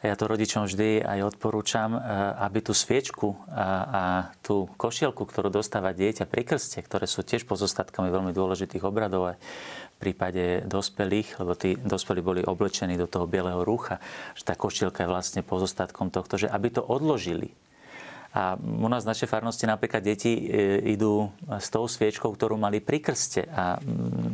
[0.01, 2.01] Ja to rodičom vždy aj odporúčam, eh,
[2.41, 4.03] aby tú sviečku a, a
[4.41, 9.37] tú košielku, ktorú dostáva dieťa pri krste, ktoré sú tiež pozostatkami veľmi dôležitých obradov aj
[9.37, 14.01] v prípade dospelých, lebo tí dospelí boli oblečení do toho bieleho rúcha,
[14.33, 17.53] že tá košielka je vlastne pozostatkom tohto, že aby to odložili
[18.31, 22.79] A u nás v našej farnosti napríklad deti e, idú s tou sviečkou, ktorú mali
[22.79, 23.75] pri krste a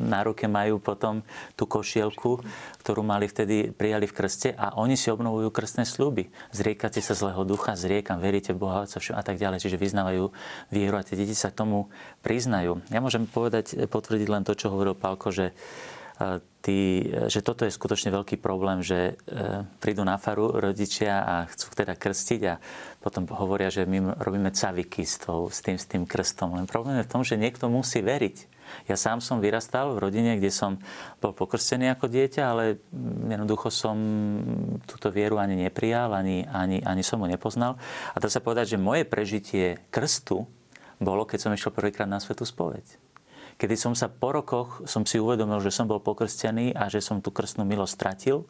[0.05, 1.25] na ruke majú potom
[1.57, 2.45] tú košielku,
[2.85, 6.29] ktorú mali vtedy prijali v krste a oni si obnovujú krstné sľuby.
[6.53, 9.65] Zriekate sa zlého ducha, zriekam, veríte v Boha a tak ďalej.
[9.65, 10.29] Čiže vyznávajú
[10.69, 11.89] vieru a tie deti sa tomu
[12.21, 12.85] priznajú.
[12.93, 15.57] Ja môžem povedať, potvrdiť len to, čo hovoril Pálko, že
[16.67, 21.71] tí, že toto je skutočne veľký problém, že e, prídu na faru rodičia a chcú
[21.71, 22.59] teda krstiť a
[22.99, 26.59] potom hovoria, že my robíme caviky s, tou, s, tým, s tým krstom.
[26.59, 28.59] Len problém je v tom, že niekto musí veriť.
[28.91, 30.75] Ja sám som vyrastal v rodine, kde som
[31.23, 32.83] bol pokrstený ako dieťa, ale
[33.31, 33.95] jednoducho som
[34.83, 37.79] túto vieru ani neprijal, ani, ani, ani som ho nepoznal.
[38.11, 40.43] A to sa povedať, že moje prežitie krstu
[40.99, 43.06] bolo, keď som išiel prvýkrát na svetú spoveď
[43.57, 47.19] kedy som sa po rokoch som si uvedomil, že som bol pokrstený a že som
[47.19, 48.45] tú krstnú milosť stratil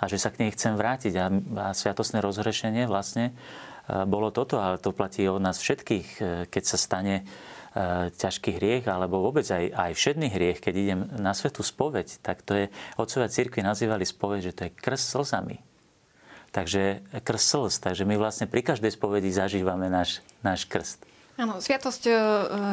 [0.00, 1.14] a že sa k nej chcem vrátiť.
[1.20, 1.26] A,
[1.60, 6.62] a sviatosné rozhrešenie vlastne e, bolo toto, ale to platí od nás všetkých, e, keď
[6.64, 7.24] sa stane e,
[8.08, 12.56] ťažký hriech, alebo vôbec aj, aj všedný hriech, keď idem na svetú spoveď, tak to
[12.56, 12.64] je,
[12.96, 15.60] otcovia církvy nazývali spoveď, že to je krst slzami.
[16.50, 21.09] Takže krst slz, takže my vlastne pri každej spovedi zažívame náš, náš krst.
[21.40, 22.12] Áno, Sviatosť e,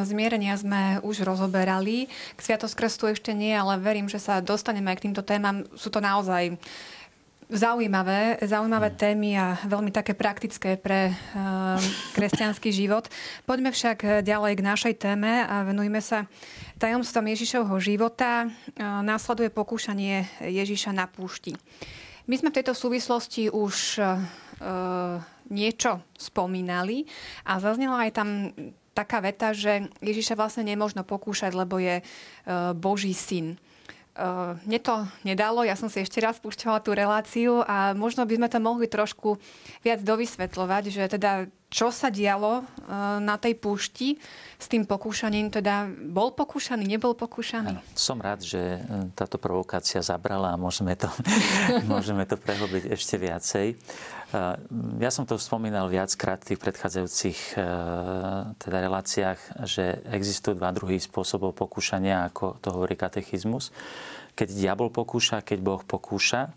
[0.04, 2.04] zmierenia sme už rozoberali.
[2.36, 5.64] K Sviatosť krstu ešte nie, ale verím, že sa dostaneme aj k týmto témam.
[5.72, 6.52] Sú to naozaj
[7.48, 8.96] zaujímavé, zaujímavé mm.
[9.00, 11.80] témy a veľmi také praktické pre uh,
[12.12, 13.08] kresťanský život.
[13.48, 16.28] Poďme však ďalej k našej téme a venujme sa
[16.76, 18.52] tajomstvom Ježišovho života.
[18.76, 21.56] Uh, následuje pokúšanie Ježiša na púšti.
[22.28, 24.20] My sme v tejto súvislosti už uh,
[25.48, 27.06] niečo spomínali
[27.46, 28.28] a zaznela aj tam
[28.98, 32.04] taká veta, že Ježiša vlastne nemôžno pokúšať, lebo je e,
[32.74, 33.54] Boží syn.
[34.18, 38.34] Uh, mne to nedalo, ja som si ešte raz púšťala tú reláciu a možno by
[38.34, 39.38] sme to mohli trošku
[39.86, 44.18] viac dovysvetľovať, že teda čo sa dialo uh, na tej púšti
[44.58, 47.78] s tým pokúšaním, teda bol pokúšaný, nebol pokúšaný?
[47.94, 48.82] Som rád, že
[49.14, 51.06] táto provokácia zabrala a môžeme to,
[51.86, 53.78] môžeme to prehlbiť ešte viacej.
[53.78, 54.17] Uh,
[55.00, 57.38] ja som to spomínal viackrát v tých predchádzajúcich
[58.60, 63.72] teda reláciách, že existujú dva druhy spôsobov pokúšania, ako to hovorí katechizmus
[64.38, 66.54] keď diabol pokúša, keď Boh pokúša.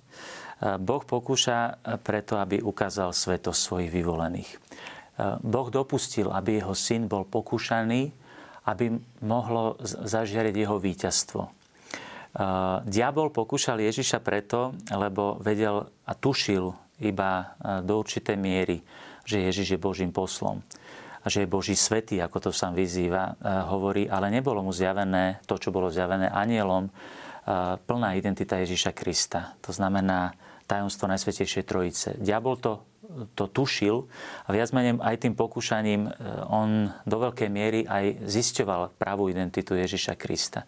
[0.78, 4.52] Boh pokúša preto, aby ukázal svetosť svojich vyvolených.
[5.42, 8.14] Boh dopustil, aby jeho syn bol pokúšaný,
[8.70, 8.94] aby
[9.26, 11.42] mohlo zažiariť jeho víťazstvo.
[12.86, 16.70] Diabol pokúšal Ježiša preto, lebo vedel a tušil
[17.02, 18.80] iba do určitej miery,
[19.26, 20.62] že Ježiš je Božím poslom
[21.22, 23.38] a že je Boží svetý, ako to sám vyzýva,
[23.70, 26.90] hovorí, ale nebolo mu zjavené to, čo bolo zjavené anielom,
[27.86, 29.54] plná identita Ježíša Krista.
[29.62, 30.34] To znamená
[30.70, 32.10] tajomstvo Najsvetejšej Trojice.
[32.22, 32.86] Diabol to,
[33.36, 34.08] to tušil
[34.48, 36.12] a viac menej aj tým pokúšaním e,
[36.48, 40.64] on do veľkej miery aj zisťoval pravú identitu Ježíša Krista.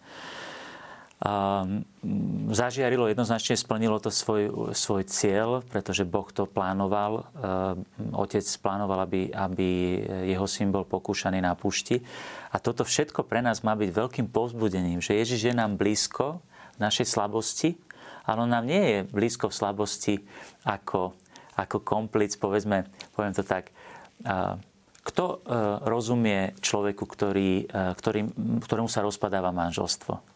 [2.51, 7.23] Zažiarilo jednoznačne, splnilo to svoj, svoj cieľ, pretože Boh to plánoval.
[7.23, 7.23] E,
[8.11, 9.69] otec plánoval, aby, aby
[10.27, 12.03] jeho syn bol pokúšaný na pušti.
[12.51, 16.43] A toto všetko pre nás má byť veľkým povzbudením, že Ježiš je nám blízko,
[16.81, 17.77] našej slabosti,
[18.25, 20.15] ale on nám nie je blízko v slabosti
[20.65, 21.13] ako,
[21.59, 23.69] ako komplic, povedzme, poviem to tak,
[25.03, 25.37] kto e,
[25.83, 28.19] rozumie človeku, ktorý, e, ktorý,
[28.63, 30.32] ktorému sa rozpadáva manželstvo?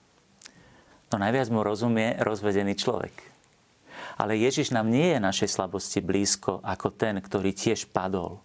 [1.08, 3.16] No najviac mu rozumie rozvedený človek.
[4.20, 8.44] Ale Ježiš nám nie je našej slabosti blízko ako ten, ktorý tiež padol.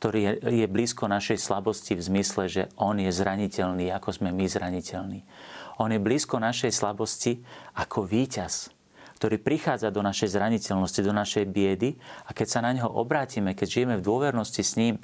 [0.00, 5.22] Ktorý je, blízko našej slabosti v zmysle, že on je zraniteľný, ako sme my zraniteľní.
[5.78, 7.38] On je blízko našej slabosti
[7.78, 8.74] ako víťaz,
[9.22, 11.94] ktorý prichádza do našej zraniteľnosti, do našej biedy
[12.26, 14.98] a keď sa na neho obrátime, keď žijeme v dôvernosti s ním,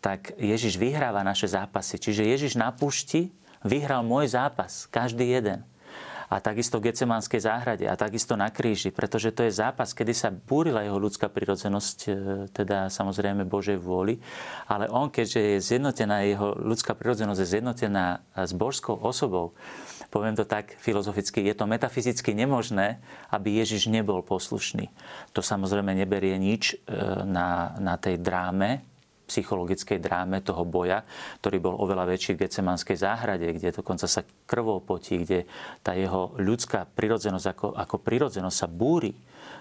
[0.00, 2.00] tak Ježiš vyhráva naše zápasy.
[2.00, 3.28] Čiže Ježiš na pušti
[3.60, 5.67] vyhral môj zápas, každý jeden
[6.28, 10.28] a takisto v Gecemánskej záhrade a takisto na kríži, pretože to je zápas, kedy sa
[10.28, 12.08] búrila jeho ľudská prirodzenosť, e,
[12.52, 14.20] teda samozrejme Božej vôli,
[14.68, 19.56] ale on, keďže je zjednotená, jeho ľudská prirodzenosť je zjednotená s božskou osobou,
[20.08, 24.88] poviem to tak filozoficky, je to metafyzicky nemožné, aby Ježiš nebol poslušný.
[25.36, 28.87] To samozrejme neberie nič e, na, na tej dráme,
[29.28, 31.04] psychologickej dráme toho boja,
[31.44, 35.44] ktorý bol oveľa väčší v Gecemanskej záhrade, kde dokonca sa krvou potí, kde
[35.84, 39.12] tá jeho ľudská prirodzenosť ako, ako prirodzenosť sa búri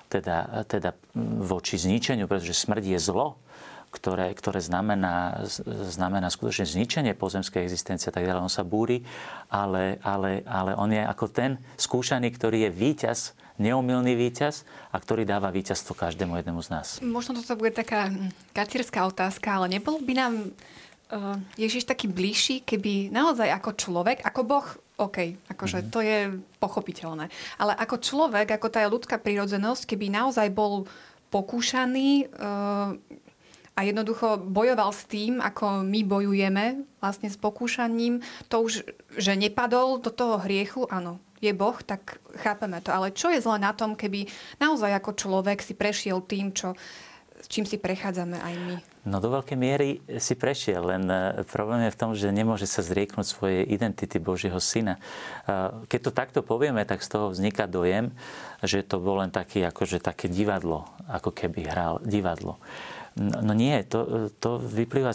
[0.07, 0.95] teda, teda
[1.43, 3.35] voči zničeniu, pretože smrť je zlo
[3.87, 5.47] ktoré, ktoré znamená,
[5.87, 8.43] znamená skutočne zničenie pozemskej existencie, tak ďalej.
[8.43, 9.01] On sa búri,
[9.47, 13.19] ale, ale, ale on je ako ten skúšaný, ktorý je víťaz,
[13.57, 16.87] neomilný víťaz a ktorý dáva víťazstvo každému jednému z nás.
[17.01, 22.61] Možno toto bude taká hm, kacírska otázka, ale nebol by nám uh, Ježiš taký bližší,
[22.61, 25.17] keby naozaj ako človek, ako Boh, OK,
[25.53, 25.93] akože mm-hmm.
[25.93, 26.17] to je
[26.57, 27.29] pochopiteľné,
[27.61, 30.89] ale ako človek, ako tá ľudská prírodzenosť, keby naozaj bol
[31.29, 32.97] pokúšaný uh,
[33.77, 36.65] a jednoducho bojoval s tým, ako my bojujeme
[36.97, 38.81] vlastne s pokúšaním, to už,
[39.13, 42.89] že nepadol do toho hriechu, áno, je Boh, tak chápeme to.
[42.89, 44.25] Ale čo je zle na tom, keby
[44.57, 46.73] naozaj ako človek si prešiel tým, čo,
[47.45, 48.75] čím si prechádzame aj my?
[49.07, 52.83] No do veľkej miery si prešiel, len e, problém je v tom, že nemôže sa
[52.83, 54.97] zrieknúť svojej identity Božieho syna.
[54.97, 58.11] E, keď to takto povieme, tak z toho vzniká dojem,
[58.65, 62.59] že to bol len taký, akože také divadlo, ako keby hral divadlo.
[63.17, 65.09] No, no nie, to, to vyplýva,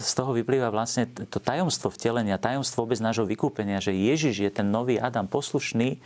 [0.00, 4.64] z toho vyplýva vlastne to tajomstvo vtelenia, tajomstvo vôbec nášho vykúpenia, že Ježiš je ten
[4.72, 6.00] nový Adam poslušný,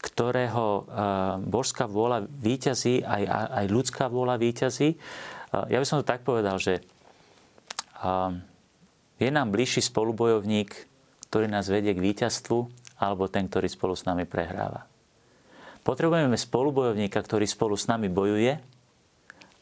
[0.00, 0.84] ktorého eh,
[1.44, 3.22] božská vôľa výťazí, aj,
[3.60, 4.88] aj ľudská vôľa výťazí.
[4.96, 8.30] Eh, ja by som to tak povedal, že eh,
[9.20, 10.72] je nám bližší spolubojovník,
[11.28, 12.58] ktorý nás vedie k víťazstvu,
[12.96, 14.88] alebo ten, ktorý spolu s nami prehráva.
[15.84, 18.79] Potrebujeme spolubojovníka, ktorý spolu s nami bojuje,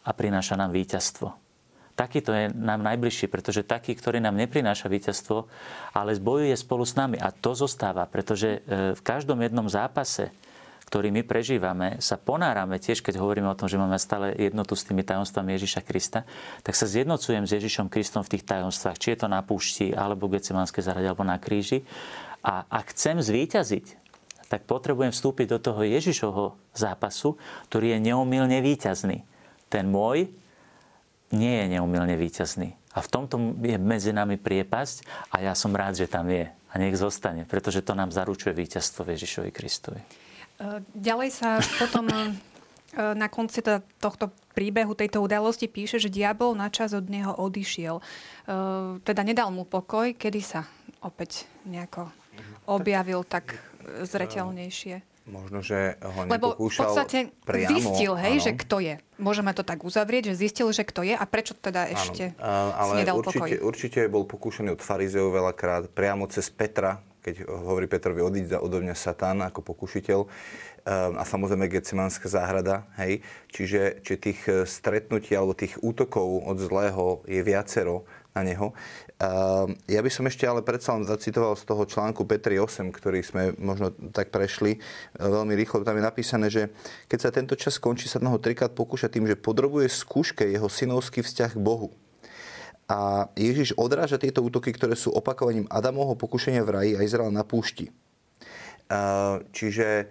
[0.08, 1.36] a prináša nám víťazstvo.
[1.92, 5.50] Takýto je nám najbližší, pretože taký, ktorý nám neprináša víťazstvo,
[5.92, 7.18] ale zbojuje spolu s nami.
[7.18, 10.30] A to zostáva, pretože e, v každom jednom zápase,
[10.86, 14.86] ktorý my prežívame, sa ponárame tiež, keď hovoríme o tom, že máme stále jednotu s
[14.86, 16.22] tými tajomstvami Ježiša Krista,
[16.62, 20.30] tak sa zjednocujem s Ježišom Kristom v tých tajomstvách, či je to na púšti, alebo
[20.30, 21.82] v Gecimánskej zahrade, alebo na kríži.
[22.46, 24.08] A ak chcem zvíťaziť,
[24.48, 27.36] tak potrebujem vstúpiť do toho Ježišovho zápasu,
[27.68, 29.27] ktorý je neomilne víťazný
[29.68, 30.28] ten môj
[31.32, 32.72] nie je neumilne výťazný.
[32.96, 36.48] A v tomto je medzi nami priepasť a ja som rád, že tam je.
[36.48, 40.00] A nech zostane, pretože to nám zaručuje víťazstvo Ježišovi Kristovi.
[40.00, 40.06] E,
[40.92, 42.36] ďalej sa potom e,
[42.96, 48.00] na konci teda tohto príbehu, tejto udalosti píše, že diabol na čas od neho odišiel.
[48.00, 48.02] E,
[49.00, 50.68] teda nedal mu pokoj, kedy sa
[51.00, 52.10] opäť nejako
[52.68, 53.56] objavil tak
[54.04, 55.07] zreteľnejšie.
[55.28, 58.44] Možno, že ho Lebo v podstate priamo, zistil, hej, áno.
[58.48, 58.94] že kto je.
[59.20, 62.72] Môžeme to tak uzavrieť, že zistil, že kto je a prečo teda ešte áno.
[62.72, 63.50] ale nedal určite, pokoj.
[63.60, 68.96] Určite bol pokúšaný od farizeov veľakrát, priamo cez Petra, keď hovorí Petrovi, odíď odo mňa
[68.96, 70.20] Satan ako pokušiteľ.
[70.88, 72.88] Ehm, a samozrejme Getsemánska záhrada.
[72.96, 73.20] Hej.
[73.52, 78.72] Čiže, čiže tých eh, stretnutí alebo tých útokov od zlého je viacero na neho.
[79.90, 83.50] Ja by som ešte ale predsa len zacitoval z toho článku Petri 8, ktorý sme
[83.58, 84.80] možno tak prešli e,
[85.18, 85.82] veľmi rýchlo.
[85.82, 86.70] Tam je napísané, že
[87.10, 91.26] keď sa tento čas skončí, sa ho trikrát pokúša tým, že podrobuje skúške jeho synovský
[91.26, 91.90] vzťah k Bohu.
[92.86, 97.42] A Ježiš odráža tieto útoky, ktoré sú opakovaním Adamovho pokušenia v raji a Izraela na
[97.42, 97.90] púšti.
[99.52, 100.08] Čiže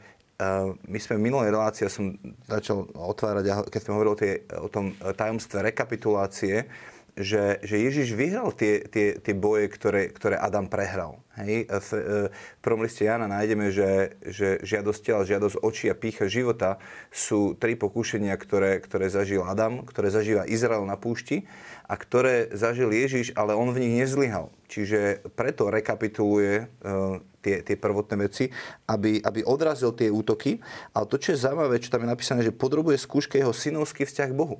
[0.85, 2.13] my sme v minulej relácii, ja som
[2.45, 6.69] začal otvárať, keď sme hovorili o, tie, o tom tajomstve rekapitulácie,
[7.17, 11.17] že, že Ježiš vyhral tie, tie, tie boje, ktoré, ktoré Adam prehral.
[11.33, 11.65] Hej?
[11.65, 16.29] V, e, v prvom liste Jana nájdeme, že, že žiadosť tela, žiadosť očí a pícha
[16.29, 16.77] života
[17.09, 21.49] sú tri pokúšenia, ktoré, ktoré zažil Adam, ktoré zažíva Izrael na púšti
[21.89, 24.53] a ktoré zažil Ježiš, ale on v nich nezlyhal.
[24.67, 28.51] Čiže preto rekapituluje uh, tie, tie prvotné veci,
[28.91, 30.59] aby, aby odrazil tie útoky.
[30.91, 34.27] Ale to, čo je zaujímavé, čo tam je napísané, že podrobuje skúške jeho synovský vzťah
[34.27, 34.59] k Bohu.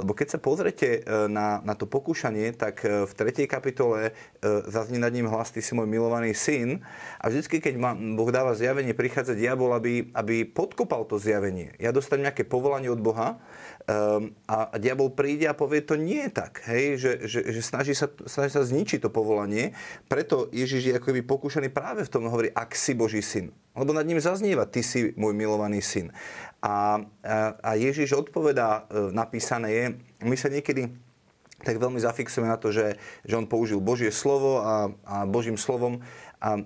[0.00, 3.44] Lebo keď sa pozrete e, na, na to pokúšanie, tak e, v 3.
[3.44, 4.12] kapitole e,
[4.72, 6.80] zaznie nad ním hlas, ty si môj milovaný syn.
[7.20, 11.76] A vždy, keď ma Boh dáva zjavenie, prichádza diabol, aby, aby podkopal to zjavenie.
[11.76, 13.36] Ja dostanem nejaké povolanie od Boha
[13.84, 16.64] um, a, a diabol príde a povie, to nie je tak.
[16.64, 16.96] Hej?
[16.96, 19.76] Že, že, že snaží, sa, snaží sa zničiť to povolanie.
[20.08, 23.52] Preto Ježiš je ako pokúšaný práve v tom, hovorí, ak si Boží syn.
[23.76, 26.10] Lebo nad ním zaznieva, ty si môj milovaný syn.
[26.60, 27.00] A,
[27.64, 29.84] a Ježiš odpovedá, e, napísané je,
[30.28, 30.92] my sa niekedy
[31.60, 36.00] tak veľmi zafixujeme na to, že, že on použil Božie slovo a, a Božím slovom.
[36.40, 36.64] A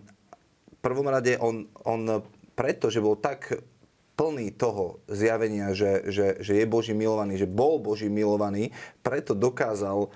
[0.70, 2.22] v prvom rade on, on
[2.54, 3.58] preto, že bol tak
[4.14, 8.70] plný toho zjavenia, že, že, že je Boží milovaný, že bol Boží milovaný,
[9.02, 10.08] preto dokázal e,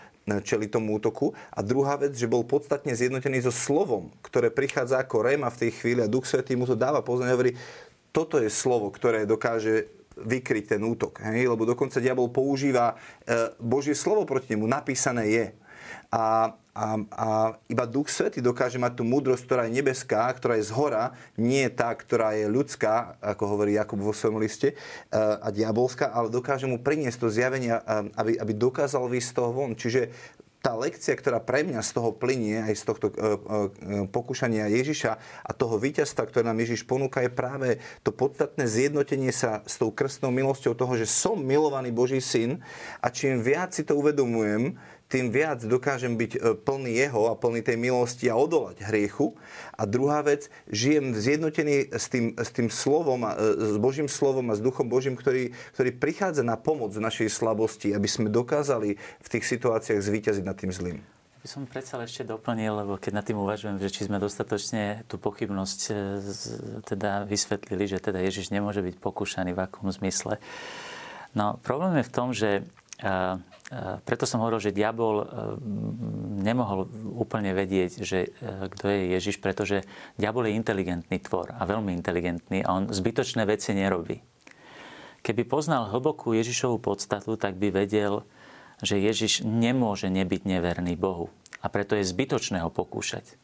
[0.46, 1.34] čeli tomu útoku.
[1.50, 5.70] A druhá vec, že bol podstatne zjednotený so slovom, ktoré prichádza ako réma v tej
[5.82, 7.34] chvíli a Duch Svetý mu to dáva poznať.
[7.34, 7.52] Hovorí,
[8.12, 11.22] toto je slovo, ktoré dokáže vykryť ten útok.
[11.22, 11.46] Hej?
[11.46, 15.46] Lebo dokonca diabol používa e, Božie slovo proti nemu, napísané je.
[16.08, 17.26] A, a, a
[17.68, 21.68] iba Duch Svety dokáže mať tú múdrosť, ktorá je nebeská, ktorá je z hora, nie
[21.68, 26.64] tá, ktorá je ľudská, ako hovorí Jakub vo svojom liste, eh, a diabolská, ale dokáže
[26.64, 27.82] mu priniesť to zjavenie, eh,
[28.16, 29.76] aby, aby dokázal výjsť z toho von.
[29.76, 30.08] Čiže
[30.58, 33.26] tá lekcia, ktorá pre mňa z toho plinie, aj z tohto e, e,
[34.10, 35.12] pokúšania Ježiša
[35.46, 39.94] a toho víťazstva, ktoré nám Ježiš ponúka, je práve to podstatné zjednotenie sa s tou
[39.94, 42.58] krstnou milosťou toho, že som milovaný Boží syn
[42.98, 44.74] a čím viac si to uvedomujem,
[45.08, 49.32] tým viac dokážem byť e, plný jeho a plný tej milosti a odolať hriechu.
[49.74, 54.54] A druhá vec, žijem zjednotený s tým, s tým slovom, e, s Božím slovom a
[54.54, 59.28] s Duchom Božím, ktorý, ktorý prichádza na pomoc v našej slabosti, aby sme dokázali v
[59.28, 61.00] tých situáciách zvíťaziť nad tým zlým.
[61.38, 65.16] By som predsa ešte doplnil, lebo keď nad tým uvažujem, že či sme dostatočne tú
[65.16, 65.92] pochybnosť e,
[66.84, 70.36] teda vysvetlili, že teda Ježiš nemôže byť pokúšaný v akom zmysle.
[71.32, 72.68] No problém je v tom, že
[74.02, 75.26] preto som hovoril, že diabol e,
[76.42, 79.84] nemohol úplne vedieť, že e, kto je Ježiš, pretože
[80.16, 84.18] diabol je inteligentný tvor a veľmi inteligentný a on zbytočné veci nerobí.
[85.20, 88.24] Keby poznal hlbokú Ježišovú podstatu, tak by vedel,
[88.80, 91.28] že Ježiš nemôže nebyť neverný Bohu.
[91.58, 93.34] A preto je zbytočné ho pokúšať.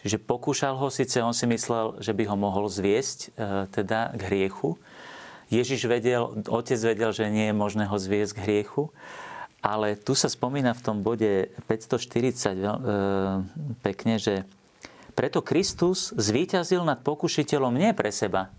[0.00, 4.20] Čiže pokúšal ho, síce on si myslel, že by ho mohol zviesť e, teda k
[4.26, 4.80] hriechu.
[5.48, 8.92] Ježiš vedel, otec vedel, že nie je možné ho zviesť k hriechu,
[9.64, 12.76] ale tu sa spomína v tom bode 540 e,
[13.82, 14.46] pekne, že
[15.18, 18.54] preto Kristus zvíťazil nad pokušiteľom nie pre seba.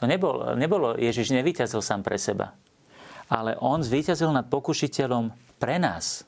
[0.00, 2.56] To nebolo, nebolo Ježiš nevíťazil sám pre seba.
[3.28, 5.30] Ale on zvíťazil nad pokušiteľom
[5.60, 6.24] pre nás.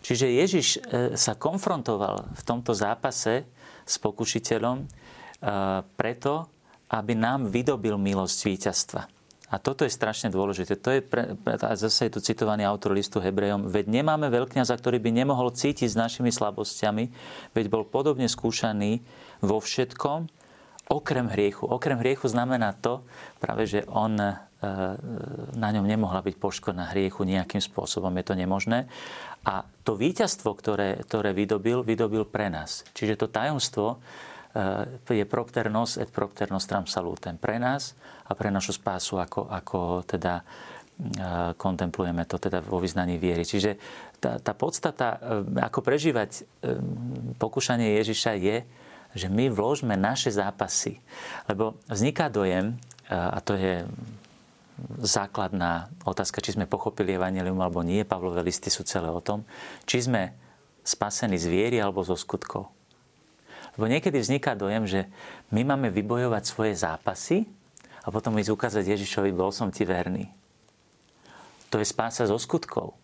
[0.00, 0.78] Čiže Ježiš e,
[1.18, 3.44] sa konfrontoval v tomto zápase
[3.84, 4.86] s pokušiteľom e,
[5.98, 6.48] preto,
[6.88, 9.02] aby nám vydobil milosť víťazstva.
[9.48, 10.76] A toto je strašne dôležité.
[10.76, 13.72] To je pre, a zase je tu citovaný autor listu Hebrejom.
[13.72, 17.08] Veď nemáme veľkňaza, ktorý by nemohol cítiť s našimi slabosťami,
[17.56, 19.00] veď bol podobne skúšaný
[19.40, 20.28] vo všetkom,
[20.88, 21.64] okrem hriechu.
[21.64, 23.04] Okrem hriechu znamená to,
[23.40, 24.32] práve, že on e,
[25.56, 28.12] na ňom nemohla byť poškodná hriechu nejakým spôsobom.
[28.20, 28.88] Je to nemožné.
[29.48, 32.84] A to víťazstvo, ktoré, ktoré vydobil, vydobil pre nás.
[32.92, 34.00] Čiže to tajomstvo
[35.08, 37.94] je propter nos et propter nostram salutem pre nás
[38.26, 39.78] a pre našu spásu, ako, ako
[40.08, 40.42] teda
[41.54, 43.46] kontemplujeme to teda vo vyznaní viery.
[43.46, 43.78] Čiže
[44.18, 46.42] tá, tá podstata, e, ako prežívať
[47.38, 48.66] pokúšanie Ježiša je,
[49.14, 50.98] že my vložme naše zápasy.
[51.46, 52.76] Lebo vzniká dojem,
[53.08, 53.88] a to je
[55.00, 58.04] základná otázka, či sme pochopili Evangelium alebo nie.
[58.04, 59.48] Pavlové listy sú celé o tom,
[59.88, 60.36] či sme
[60.84, 62.77] spasení z viery alebo zo skutkov.
[63.78, 65.00] Lebo niekedy vzniká dojem, že
[65.54, 67.46] my máme vybojovať svoje zápasy
[68.02, 70.26] a potom ísť ukázať Ježišovi, bol som ti verný.
[71.70, 72.98] To je spása zo skutkov.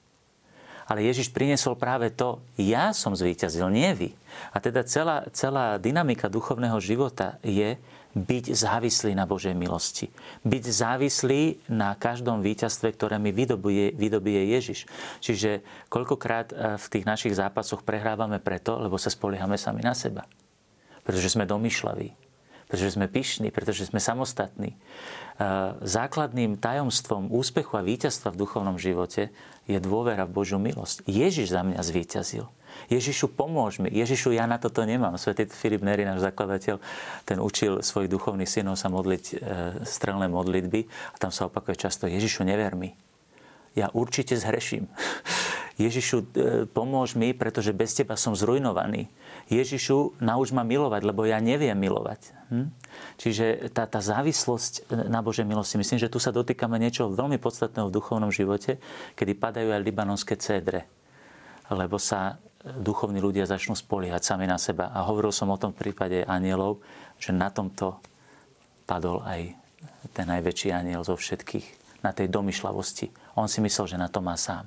[0.84, 4.10] Ale Ježiš priniesol práve to, ja som zvíťazil, nie vy.
[4.52, 7.80] A teda celá, celá dynamika duchovného života je
[8.14, 10.12] byť závislý na Božej milosti.
[10.44, 14.86] Byť závislý na každom víťazstve, ktoré mi vydobuje, vydobije Ježiš.
[15.24, 20.28] Čiže koľkokrát e, v tých našich zápasoch prehrávame preto, lebo sa spoliehame sami na seba.
[21.04, 22.24] Pretože sme domýšľaví
[22.74, 24.74] pretože sme pyšní, pretože sme samostatní.
[24.74, 24.76] E,
[25.84, 29.30] základným tajomstvom úspechu a víťazstva v duchovnom živote
[29.70, 31.06] je dôvera v Božiu milosť.
[31.06, 32.50] Ježiš za mňa zvíťazil.
[32.90, 33.94] Ježišu, pomôž mi.
[33.94, 35.14] Ježišu, ja na toto nemám.
[35.14, 36.82] Svetý Filip Neri, náš zakladateľ,
[37.22, 39.34] ten učil svojich duchovných synov sa modliť e,
[39.86, 40.80] strelné modlitby
[41.14, 42.96] a tam sa opakuje často, Ježišu, never mi.
[43.78, 44.90] Ja určite zhreším.
[45.74, 46.26] Ježišu, e,
[46.70, 49.10] pomôž mi, pretože bez teba som zrujnovaný.
[49.50, 52.30] Ježišu, nauč ma milovať, lebo ja neviem milovať.
[52.54, 52.68] Hm?
[53.18, 57.90] Čiže tá, tá závislosť na Božej milosti, myslím, že tu sa dotýkame niečoho veľmi podstatného
[57.90, 58.78] v duchovnom živote,
[59.18, 60.86] kedy padajú aj libanonské cédre.
[61.68, 64.88] Lebo sa duchovní ľudia začnú spoliehať sami na seba.
[64.94, 66.80] A hovoril som o tom v prípade anielov,
[67.20, 68.00] že na tomto
[68.88, 69.52] padol aj
[70.16, 73.36] ten najväčší aniel zo všetkých, na tej domyšľavosti.
[73.36, 74.64] On si myslel, že na to má sám.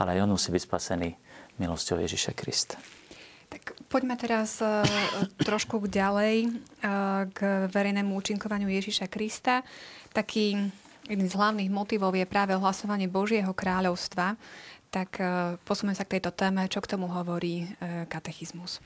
[0.00, 1.12] Ale aj on musí byť spasený
[1.60, 2.80] milosťou Ježiša Krista.
[3.50, 4.80] Tak poďme teraz uh,
[5.42, 9.66] trošku ďalej uh, k verejnému účinkovaniu Ježiša Krista.
[10.14, 10.56] Taký
[11.10, 14.38] jedným z hlavných motivov je práve ohlasovanie Božieho kráľovstva.
[14.88, 17.68] Tak uh, posúme sa k tejto téme, čo k tomu hovorí
[18.08, 18.78] katechizmus.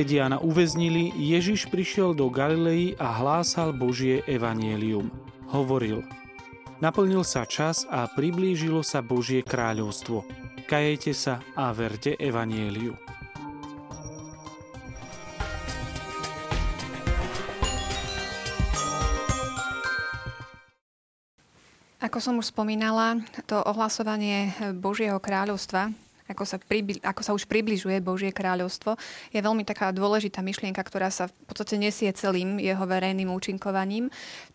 [0.00, 5.12] Keď Jana uväznili, Ježiš prišiel do Galilei a hlásal Božie evanielium
[5.52, 6.00] hovoril
[6.80, 10.24] Naplnil sa čas a priblížilo sa Božie kráľovstvo.
[10.64, 12.96] Kajete sa a verte Evanieliu.
[22.00, 25.92] Ako som už spomínala, to ohlasovanie Božieho kráľovstva
[26.30, 28.94] ako sa, pribli, ako sa už približuje Božie kráľovstvo,
[29.34, 34.08] je veľmi taká dôležitá myšlienka, ktorá sa v podstate nesie celým jeho verejným účinkovaním.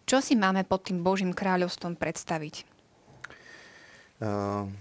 [0.07, 2.63] Čo si máme pod tým Božím kráľovstvom predstaviť?
[4.23, 4.71] Uh,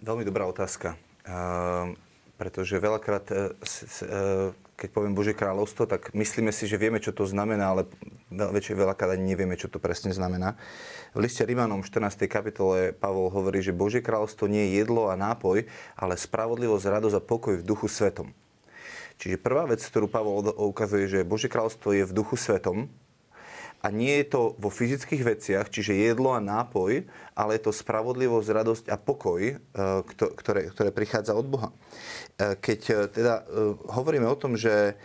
[0.00, 0.96] veľmi dobrá otázka.
[1.28, 1.92] Uh,
[2.40, 7.22] pretože veľakrát, uh, uh, keď poviem Božie kráľovstvo, tak myslíme si, že vieme, čo to
[7.24, 7.82] znamená, ale
[8.30, 10.58] väčšie veľakrát ani nevieme, čo to presne znamená.
[11.14, 12.26] V liste Rimanom 14.
[12.26, 17.22] kapitole Pavol hovorí, že Božie kráľovstvo nie je jedlo a nápoj, ale spravodlivosť, radosť a
[17.22, 18.34] pokoj v duchu svetom.
[19.22, 22.90] Čiže prvá vec, ktorú Pavol ukazuje, že Božie kráľovstvo je v duchu svetom,
[23.84, 27.04] a nie je to vo fyzických veciach, čiže jedlo a nápoj,
[27.36, 29.54] ale je to spravodlivosť, radosť a pokoj, e,
[30.08, 31.68] ktoré, ktoré prichádza od Boha.
[31.68, 33.34] E, keď e, teda
[33.92, 34.96] hovoríme o tom, že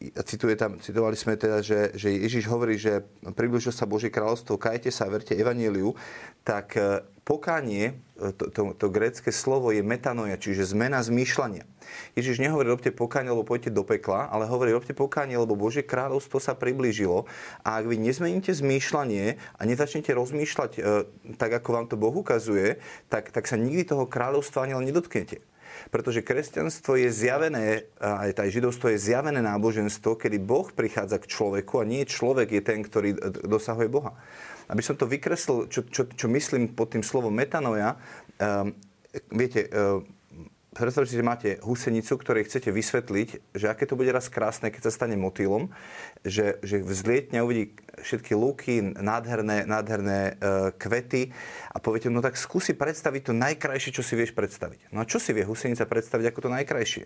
[0.00, 3.04] cituje tam, citovali sme teda, že, že Ježiš hovorí, že
[3.36, 5.92] približil sa Božie kráľovstvo, kajte sa, verte evaníliu,
[6.40, 11.68] tak e, pokánie, e, to, to, to grécke slovo je metanoja, čiže zmena zmýšľania.
[12.16, 16.40] Ježiš nehovorí, robte pokánie, lebo pôjdete do pekla, ale hovorí, robte pokánie, lebo Božie kráľovstvo
[16.40, 17.28] sa priblížilo
[17.60, 21.04] a ak vy nezmeníte zmýšľanie a nezačnete rozmýšľať e,
[21.36, 22.80] tak, ako vám to Boh ukazuje,
[23.12, 25.44] tak, tak sa nikdy toho kráľovstva ani len nedotknete.
[25.90, 31.82] Pretože kresťanstvo je zjavené, aj aj židovstvo je zjavené náboženstvo, kedy Boh prichádza k človeku
[31.82, 34.14] a nie človek je ten, ktorý dosahuje Boha.
[34.70, 37.98] Aby som to vykreslil, čo, čo, čo myslím pod tým slovom metanoja,
[38.38, 38.70] um,
[39.34, 40.06] viete, um,
[40.80, 44.92] predstavte že máte husenicu, ktorej chcete vysvetliť, že aké to bude raz krásne, keď sa
[44.92, 45.68] stane motýlom,
[46.24, 50.32] že, že vzlietne uvidí všetky lúky, nádherné, nádherné e,
[50.80, 51.30] kvety
[51.70, 54.90] a poviete, no tak skúsi predstaviť to najkrajšie, čo si vieš predstaviť.
[54.96, 57.04] No a čo si vie husenica predstaviť ako to najkrajšie?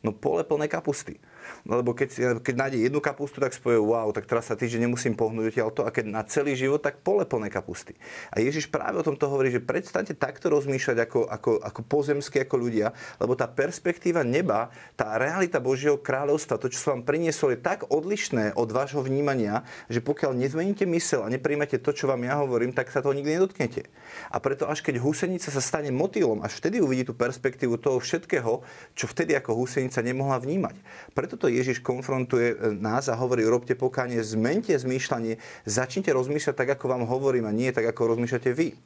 [0.00, 1.20] No pole plné kapusty.
[1.64, 5.14] No, lebo keď, keď nájde jednu kapustu, tak spoje, wow, tak teraz sa týždeň nemusím
[5.14, 5.84] pohnúť to.
[5.86, 7.96] A keď na celý život, tak pole plné kapusty.
[8.32, 12.56] A Ježiš práve o tomto hovorí, že predstaňte takto rozmýšľať ako, ako, ako pozemské, ako
[12.60, 17.58] ľudia, lebo tá perspektíva neba, tá realita Božieho kráľovstva, to, čo sa vám prinieslo, je
[17.58, 22.38] tak odlišné od vášho vnímania, že pokiaľ nezmeníte mysel a nepríjmete to, čo vám ja
[22.38, 23.88] hovorím, tak sa toho nikdy nedotknete.
[24.28, 28.60] A preto až keď husenica sa stane motýlom, až vtedy uvidí tú perspektívu toho všetkého,
[28.92, 30.76] čo vtedy ako husenica nemohla vnímať.
[31.16, 36.68] Preto to Ježiš konfrontuje e, nás a hovorí, robte pokánie, zmente zmýšľanie, začnite rozmýšľať tak,
[36.76, 38.76] ako vám hovorím a nie tak, ako rozmýšľate vy.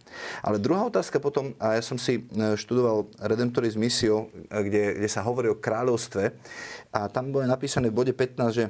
[0.47, 5.09] Ale druhá otázka potom, a ja som si e, študoval Redemptoris Missio, e, kde, kde
[5.11, 6.31] sa hovorí o kráľovstve
[6.95, 8.67] a tam bolo napísané v bode 15, že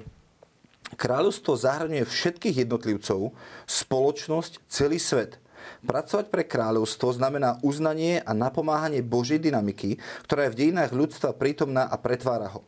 [0.94, 3.34] Kráľovstvo zahrňuje všetkých jednotlivcov,
[3.66, 5.42] spoločnosť, celý svet.
[5.84, 11.86] Pracovať pre kráľovstvo znamená uznanie a napomáhanie Božej dynamiky, ktorá je v dejinách ľudstva prítomná
[11.88, 12.64] a pretvára ho.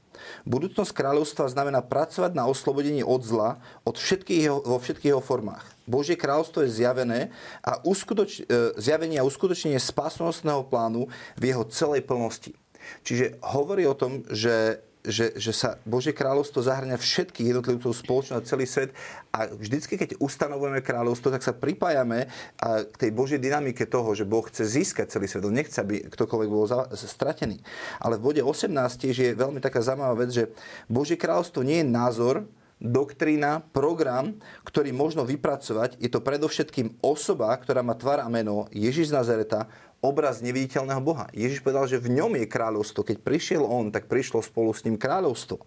[0.48, 5.64] Budúcnosť kráľovstva znamená pracovať na oslobodení od zla od všetkých jeho, vo všetkých jeho formách.
[5.86, 7.20] Božie kráľovstvo je zjavené
[7.62, 11.06] a uskutoč, e, zjavenie a uskutočnenie spásnostného plánu
[11.38, 12.56] v jeho celej plnosti.
[13.02, 18.66] Čiže hovorí o tom, že že, že sa Božie kráľovstvo zahrňa všetkých jednotlivcov spoločnosť, celý
[18.66, 18.90] svet
[19.30, 22.26] a vždycky, keď ustanovujeme kráľovstvo, tak sa pripájame
[22.62, 25.46] k tej Božej dynamike toho, že Boh chce získať celý svet.
[25.46, 27.62] On nechce, aby ktokoľvek bol stratený.
[28.02, 30.50] Ale v bode 18 tiež je veľmi taká zaujímavá vec, že
[30.90, 32.44] Božie kráľovstvo nie je názor,
[32.76, 35.96] doktrína, program, ktorý možno vypracovať.
[35.96, 39.64] Je to predovšetkým osoba, ktorá má tvar a meno Ježiš z Nazareta,
[40.04, 41.26] obraz neviditeľného Boha.
[41.32, 43.02] Ježiš povedal, že v ňom je kráľovstvo.
[43.02, 45.60] Keď prišiel on, tak prišlo spolu s ním kráľovstvo.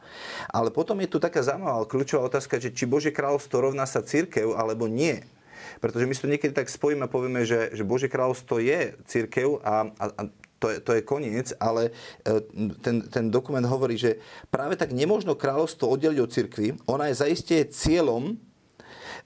[0.53, 4.53] Ale potom je tu taká zaujímavá kľúčová otázka, že či Božie kráľovstvo rovná sa církev
[4.55, 5.19] alebo nie.
[5.79, 9.63] Pretože my si to niekedy tak spojíme a povieme, že, že Božie kráľovstvo je církev
[9.63, 10.21] a, a, a
[10.59, 11.95] to je, to je koniec, ale
[12.27, 12.43] e,
[12.83, 14.19] ten, ten dokument hovorí, že
[14.51, 16.67] práve tak nemôžno kráľovstvo oddeliť od cirkvi.
[16.91, 18.35] Ona je zaiste cieľom,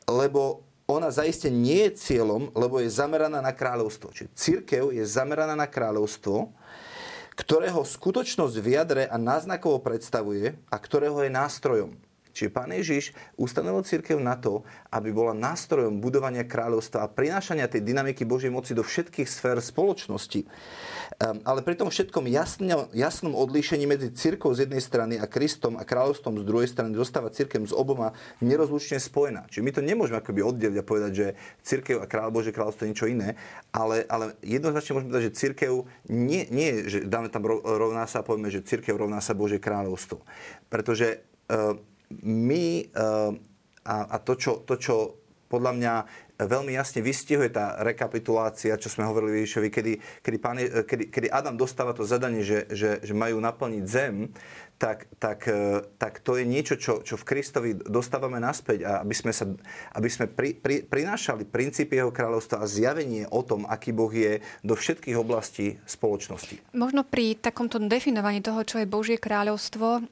[0.05, 0.61] lebo
[0.93, 4.13] ona zaiste nie je cieľom, lebo je zameraná na kráľovstvo.
[4.13, 6.53] Čiže církev je zameraná na kráľovstvo,
[7.33, 11.91] ktorého skutočnosť v jadre a náznakovo predstavuje a ktorého je nástrojom.
[12.33, 17.85] Čiže pán Ježiš ustanovil církev na to, aby bola nástrojom budovania kráľovstva a prinášania tej
[17.85, 20.41] dynamiky Božej moci do všetkých sfér spoločnosti.
[20.43, 25.77] Ehm, ale pri tom všetkom jasne, jasnom odlíšení medzi církou z jednej strany a Kristom
[25.77, 29.45] a kráľovstvom z druhej strany zostáva církev s oboma nerozlučne spojená.
[29.53, 31.27] Čiže my to nemôžeme akoby oddeliť a povedať, že
[31.61, 33.37] církev a kráľ Bože kráľovstvo je niečo iné,
[33.69, 35.71] ale, ale jednoznačne môžeme povedať, že církev
[36.09, 40.25] nie, nie že dáme tam rovná sa povieme, že církev rovná sa Bože kráľovstvo.
[40.73, 41.21] Pretože
[41.53, 41.77] uh,
[42.11, 43.31] my uh,
[43.83, 44.95] a, a to, čo, to, čo
[45.51, 45.93] podľa mňa
[46.41, 49.93] veľmi jasne vystihuje tá rekapitulácia, čo sme hovorili Ježišovi, kedy,
[50.25, 54.33] kedy, pán, kedy, kedy Adam dostáva to zadanie, že, že, že majú naplniť zem,
[54.81, 59.31] tak, tak, e, tak to je niečo, čo, čo v Kristovi dostávame naspäť aby sme,
[59.31, 59.45] sa,
[59.95, 64.41] aby sme pri, pri, prinášali princípy jeho kráľovstva a zjavenie o tom, aký Boh je
[64.65, 66.59] do všetkých oblastí spoločnosti.
[66.75, 70.03] Možno pri takomto definovaní toho, čo je Božie kráľovstvo,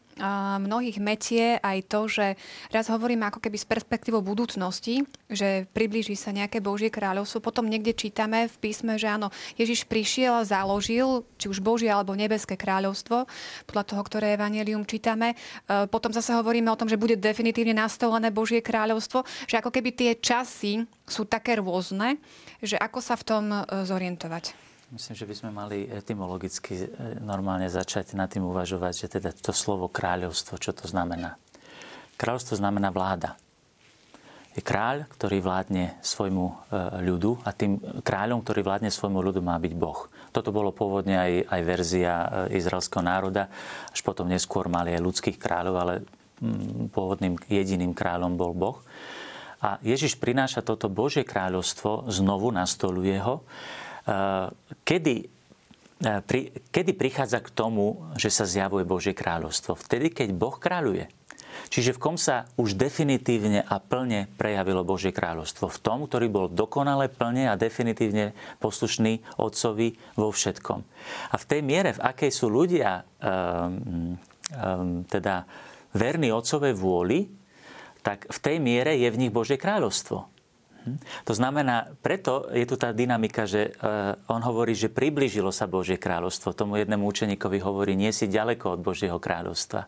[0.62, 2.26] mnohých metie aj to, že
[2.70, 7.42] raz hovoríme ako keby z perspektívou budúcnosti, že priblíži sa nejaké Božie kráľovstvo.
[7.42, 12.14] Potom niekde čítame v písme, že áno, Ježiš prišiel a založil, či už Božie alebo
[12.14, 13.26] nebeské kráľovstvo,
[13.66, 15.34] podľa toho, ktoré evanelium čítame.
[15.34, 19.90] E, potom zase hovoríme o tom, že bude definitívne nastolené Božie kráľovstvo, že ako keby
[19.92, 22.22] tie časy sú také rôzne,
[22.62, 24.71] že ako sa v tom e, zorientovať.
[24.92, 26.88] Myslím, že by sme mali etymologicky e,
[27.24, 31.40] normálne začať nad tým uvažovať, že teda to slovo kráľovstvo, čo to znamená.
[32.20, 33.40] Kráľovstvo znamená vláda.
[34.52, 36.54] Je kráľ, ktorý vládne svojmu e,
[37.08, 40.12] ľudu a tým kráľom, ktorý vládne svojmu ľudu, má byť Boh.
[40.36, 42.14] Toto bolo pôvodne aj, aj verzia
[42.52, 43.48] e, izraelského národa,
[43.96, 45.94] až potom neskôr mali aj ľudských kráľov, ale
[46.44, 48.84] mm, pôvodným jediným kráľom bol Boh.
[49.64, 53.48] A Ježiš prináša toto Božie kráľovstvo, znovu nastoluje ho
[54.82, 55.16] kedy,
[56.02, 59.78] eh, pri, kedy prichádza k tomu, že sa zjavuje Božie kráľovstvo?
[59.78, 61.10] Vtedy, keď Boh kráľuje.
[61.68, 65.68] Čiže v kom sa už definitívne a plne prejavilo Božie kráľovstvo?
[65.68, 68.32] V tom, ktorý bol dokonale, plne a definitívne
[68.64, 70.80] poslušný Otcovi vo všetkom.
[71.32, 75.44] A v tej miere, v akej sú ľudia um, um, teda
[75.92, 77.28] verní Otcovej vôli,
[78.02, 80.41] tak v tej miere je v nich Božie kráľovstvo.
[80.82, 80.98] Hm?
[81.30, 86.02] To znamená, preto je tu tá dynamika, že eh, on hovorí, že priblížilo sa Božie
[86.02, 86.58] kráľovstvo.
[86.58, 89.86] Tomu jednému učeníkovi hovorí, nie si ďaleko od Božieho kráľovstva.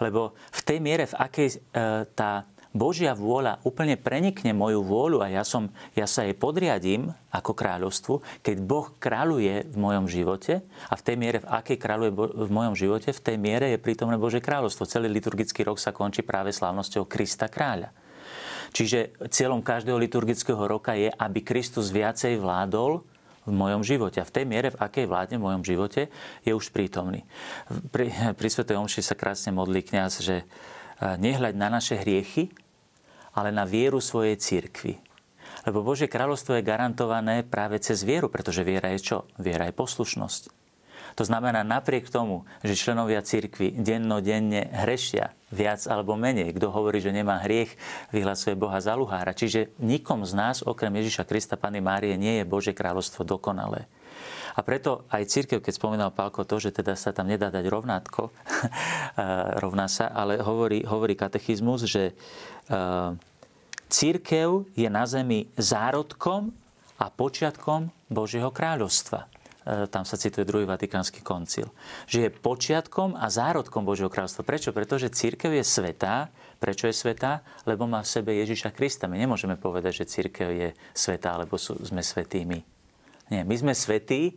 [0.00, 5.28] Lebo v tej miere, v akej eh, tá Božia vôľa úplne prenikne moju vôľu a
[5.32, 8.14] ja, som, ja sa jej podriadím ako kráľovstvu,
[8.46, 12.74] keď Boh kráľuje v mojom živote a v tej miere, v akej kráľuje v mojom
[12.78, 14.86] živote, v tej miere je prítomné Božie kráľovstvo.
[14.86, 17.90] Celý liturgický rok sa končí práve slávnosťou Krista kráľa.
[18.70, 23.02] Čiže cieľom každého liturgického roka je, aby Kristus viacej vládol
[23.48, 24.22] v mojom živote.
[24.22, 26.12] A v tej miere, v akej vládne v mojom živote,
[26.46, 27.26] je už prítomný.
[27.90, 30.44] Pri, pri Svetej Omši sa krásne modlí kňaz, že e,
[31.18, 32.52] nehľaď na naše hriechy,
[33.34, 35.00] ale na vieru svojej církvy.
[35.66, 39.18] Lebo Božie kráľovstvo je garantované práve cez vieru, pretože viera je čo?
[39.36, 40.59] Viera je poslušnosť.
[41.20, 47.12] To znamená, napriek tomu, že členovia cirkvi dennodenne hrešia viac alebo menej, kto hovorí, že
[47.12, 47.76] nemá hriech,
[48.08, 49.36] vyhlasuje Boha za luhára.
[49.36, 53.84] Čiže nikom z nás, okrem Ježiša Krista, Pany Márie, nie je Bože kráľovstvo dokonalé.
[54.56, 58.32] A preto aj církev, keď spomínal Pálko to, že teda sa tam nedá dať rovnátko,
[59.64, 62.16] rovná sa, ale hovorí, hovorí katechizmus, že
[63.92, 66.48] církev je na zemi zárodkom
[66.96, 69.39] a počiatkom Božieho kráľovstva.
[69.60, 71.68] E, tam sa cituje druhý vatikánsky koncil,
[72.08, 74.46] že je počiatkom a zárodkom Božieho kráľovstva.
[74.46, 74.72] Prečo?
[74.72, 76.32] Pretože církev je svetá.
[76.56, 77.44] Prečo je svetá?
[77.68, 79.04] Lebo má v sebe Ježiša Krista.
[79.04, 82.64] My nemôžeme povedať, že církev je svetá, lebo sú, sme svetými.
[83.28, 84.32] Nie, my sme svetí,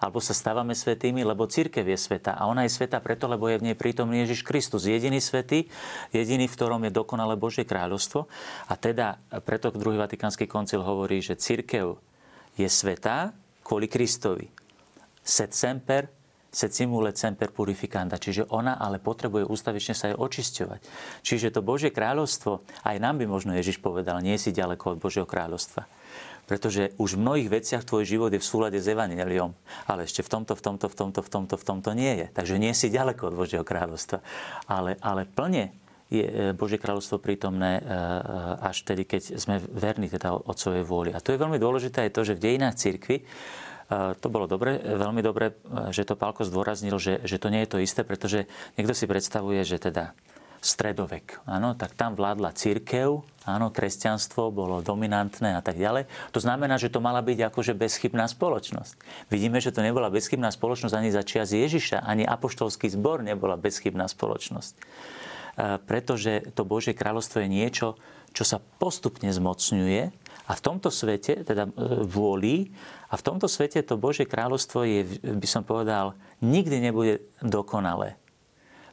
[0.00, 2.34] alebo sa stávame svetými, lebo církev je sveta.
[2.34, 4.88] A ona je sveta preto, lebo je v nej prítomný Ježiš Kristus.
[4.88, 5.68] Jediný svetý,
[6.10, 8.26] jediný, v ktorom je dokonale Božie kráľovstvo.
[8.66, 12.00] A teda preto druhý vatikánsky koncil hovorí, že církev
[12.58, 14.61] je svetá kvôli Kristovi
[15.22, 16.10] set semper,
[16.52, 18.20] set simule semper purificanda.
[18.20, 20.80] Čiže ona ale potrebuje ústavične sa aj očisťovať.
[21.24, 25.24] Čiže to Božie kráľovstvo, aj nám by možno Ježiš povedal, nie si ďaleko od Božieho
[25.24, 25.88] kráľovstva.
[26.42, 29.54] Pretože už v mnohých veciach tvoj život je v súlade s Evangeliom,
[29.86, 32.26] ale ešte v tomto, v tomto, v tomto, v tomto, v tomto nie je.
[32.34, 34.20] Takže nie si ďaleko od Božieho kráľovstva.
[34.66, 35.72] Ale, ale plne
[36.12, 37.88] je e, Božie kráľovstvo prítomné e, e,
[38.60, 41.10] až tedy, keď sme verní teda Otcovej vôli.
[41.16, 43.24] A to je veľmi dôležité aj to, že v dejinách cirkvi
[43.92, 45.58] to bolo dobre, veľmi dobre,
[45.92, 49.60] že to Pálko zdôraznil, že, že to nie je to isté, pretože niekto si predstavuje,
[49.66, 50.16] že teda
[50.62, 56.06] stredovek, áno, tak tam vládla církev, áno, kresťanstvo bolo dominantné a tak ďalej.
[56.30, 58.94] To znamená, že to mala byť akože bezchybná spoločnosť.
[59.26, 64.06] Vidíme, že to nebola bezchybná spoločnosť ani za čias Ježiša, ani apoštolský zbor nebola bezchybná
[64.06, 64.78] spoločnosť.
[65.84, 67.98] Pretože to Božie kráľovstvo je niečo,
[68.30, 70.02] čo sa postupne zmocňuje
[70.48, 71.72] a v tomto svete, teda e,
[72.08, 72.72] vôli,
[73.12, 78.16] a v tomto svete to Božie kráľovstvo je, by som povedal, nikdy nebude dokonalé.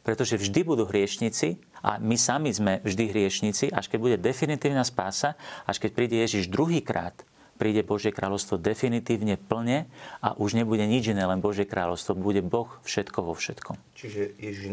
[0.03, 5.39] Pretože vždy budú hriešnici a my sami sme vždy hriešnici, až keď bude definitívna spása,
[5.63, 7.15] až keď príde Ježiš druhýkrát,
[7.59, 9.91] príde Božie kráľovstvo definitívne plne
[10.23, 12.15] a už nebude nič iné, len Božie kráľovstvo.
[12.15, 13.75] Bude Boh všetko vo všetkom.
[13.99, 14.67] Čiže Ježiš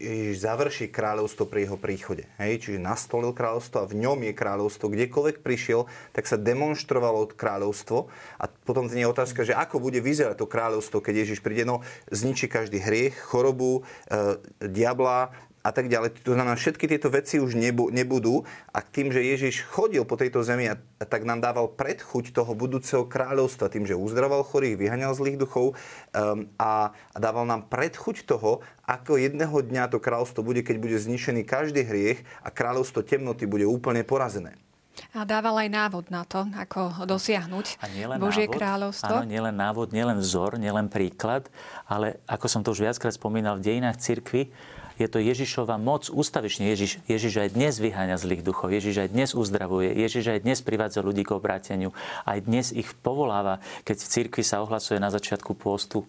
[0.00, 2.24] Ježiš završí kráľovstvo pri jeho príchode.
[2.40, 2.64] Hej?
[2.64, 4.88] Čiže nastolil kráľovstvo a v ňom je kráľovstvo.
[4.88, 5.84] Kdekoľvek prišiel,
[6.16, 8.08] tak sa demonstrovalo kráľovstvo.
[8.40, 11.68] A potom je otázka, že ako bude vyzerať to kráľovstvo, keď Ježiš príde.
[11.68, 16.26] No, zničí každý hriech, chorobu, e, diabla, a tak ďalej.
[16.26, 17.54] To znamená, všetky tieto veci už
[17.94, 18.42] nebudú
[18.74, 23.06] a tým, že Ježiš chodil po tejto zemi a tak nám dával predchuť toho budúceho
[23.06, 28.60] kráľovstva tým, že uzdraval chorých, vyhaňal zlých duchov um, a, a dával nám predchuť toho,
[28.82, 33.64] ako jedného dňa to kráľovstvo bude, keď bude znišený každý hriech a kráľovstvo temnoty bude
[33.64, 34.58] úplne porazené.
[35.16, 39.08] A dával aj návod na to, ako dosiahnuť a nielen Božie návod, kráľovstvo.
[39.08, 41.48] Áno, nielen návod, nielen vzor, nielen príklad,
[41.88, 44.52] ale ako som to už viackrát spomínal v dejinách cirkvi,
[44.98, 46.68] je to Ježišova moc ústavične.
[46.72, 51.00] Ježiš, Ježiš aj dnes vyháňa zlých duchov, Ježiš aj dnes uzdravuje, Ježiš aj dnes privádza
[51.00, 51.90] ľudí k obráteniu,
[52.28, 56.04] aj dnes ich povoláva, keď v cirkvi sa ohlasuje na začiatku pôstu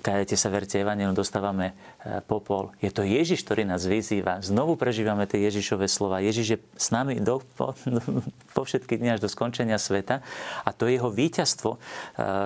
[0.00, 2.70] kajete sa, verte Evangelium, dostávame eh, popol.
[2.78, 4.44] Je to Ježiš, ktorý nás vyzýva.
[4.44, 6.22] Znovu prežívame tie Ježišové slova.
[6.22, 7.74] Ježiš je s nami do, po,
[8.56, 10.22] po všetky dni až do skončenia sveta.
[10.62, 11.80] A to jeho víťazstvo eh,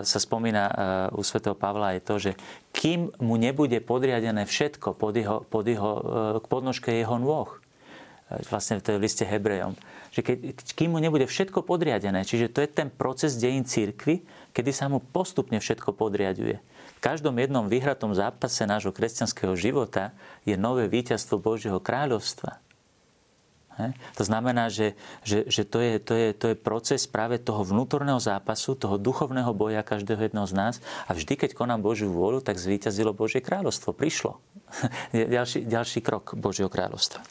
[0.02, 0.66] sa spomína
[1.12, 2.32] u svätého Pavla je to, že
[2.74, 5.92] kým mu nebude podriadené všetko pod, jeho, pod, jeho,
[6.40, 7.50] k podnožke jeho nôh,
[8.48, 9.76] vlastne to je v liste Hebrejom,
[10.10, 14.70] že keď, kým mu nebude všetko podriadené, čiže to je ten proces dejín církvy, kedy
[14.70, 16.62] sa mu postupne všetko podriaduje.
[16.96, 20.14] V každom jednom vyhratom zápase nášho kresťanského života
[20.46, 22.64] je nové víťazstvo Božieho kráľovstva.
[23.74, 23.90] He?
[24.14, 24.94] To znamená, že,
[25.26, 29.50] že, že to, je, to, je, to je proces práve toho vnútorného zápasu, toho duchovného
[29.50, 30.74] boja každého jedného z nás.
[31.10, 33.90] A vždy, keď konám Božiu vôľu, tak zvíťazilo Božie kráľovstvo.
[33.90, 34.38] Prišlo.
[35.10, 37.26] ďalší, ďalší krok Božieho kráľovstva.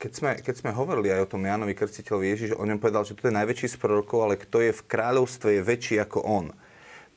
[0.00, 3.12] Keď sme, keď sme hovorili aj o tom Jánovi Krstiteľovi, Ježiš o ňom povedal, že
[3.12, 6.46] to je najväčší z prorokov, ale kto je v kráľovstve je väčší ako on.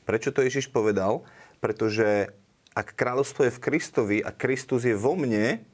[0.04, 1.24] Prečo to Ježiš povedal?
[1.64, 2.36] Pretože
[2.76, 5.64] ak kráľovstvo je v Kristovi a Kristus je vo mne,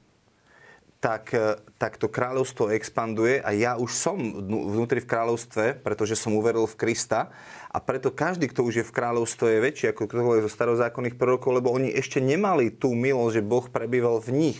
[1.00, 1.32] tak,
[1.80, 6.76] tak to kráľovstvo expanduje a ja už som vnútri v kráľovstve, pretože som uveril v
[6.76, 7.32] Krista
[7.72, 11.56] a preto každý, kto už je v kráľovstve, je väčší ako ktokoľvek zo starozákonných prorokov,
[11.56, 14.58] lebo oni ešte nemali tú milosť, že Boh prebýval v nich.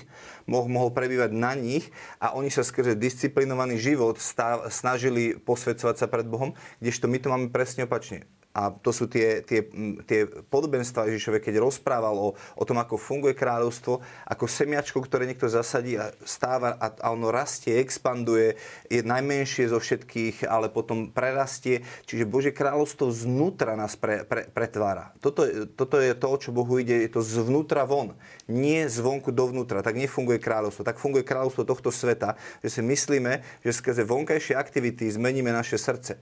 [0.49, 6.09] Boh mohol prebývať na nich a oni sa skrze disciplinovaný život stav, snažili posvedcovať sa
[6.09, 9.63] pred Bohom, kdežto my to máme presne opačne a to sú tie, tie,
[10.11, 15.47] tie podobenstva Ježišove, keď rozprával o, o tom, ako funguje kráľovstvo, ako semiačko, ktoré niekto
[15.47, 18.59] zasadí a stáva a, a ono rastie, expanduje,
[18.91, 21.87] je najmenšie zo všetkých, ale potom prerastie.
[22.11, 25.15] Čiže Božie kráľovstvo znútra nás pre, pre, pretvára.
[25.23, 25.47] Toto,
[25.79, 28.19] toto je to, o čo Bohu ide, je to zvnútra von,
[28.51, 29.79] nie zvonku dovnútra.
[29.87, 30.83] Tak nefunguje kráľovstvo.
[30.83, 32.35] Tak funguje kráľovstvo tohto sveta,
[32.67, 36.19] že si myslíme, že skrze vonkajšie aktivity zmeníme naše srdce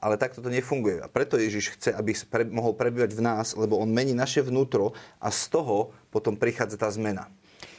[0.00, 1.00] ale takto to nefunguje.
[1.00, 4.92] A preto Ježiš chce, aby pre, mohol prebývať v nás, lebo on mení naše vnútro
[5.20, 7.28] a z toho potom prichádza tá zmena.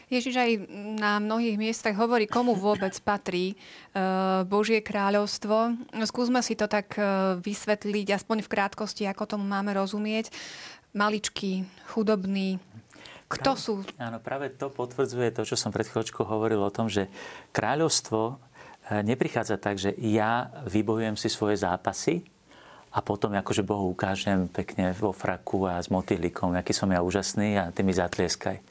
[0.08, 0.52] Ježiš aj
[1.04, 3.56] na mnohých miestach hovorí, komu vôbec patrí e,
[4.48, 5.76] Božie kráľovstvo.
[6.08, 7.04] Skúsme si to tak e,
[7.44, 10.32] vysvetliť, aspoň v krátkosti, ako tomu máme rozumieť.
[10.96, 12.56] Maličký, chudobný,
[13.28, 13.74] kto práve, sú?
[14.00, 17.12] Áno, práve to potvrdzuje to, čo som pred chvíľočkou hovoril o tom, že
[17.52, 18.40] kráľovstvo
[18.92, 22.24] neprichádza tak, že ja vybojujem si svoje zápasy
[22.92, 27.60] a potom akože Bohu ukážem pekne vo fraku a s motýlikom, aký som ja úžasný
[27.60, 28.64] a ty mi zatlieskaj.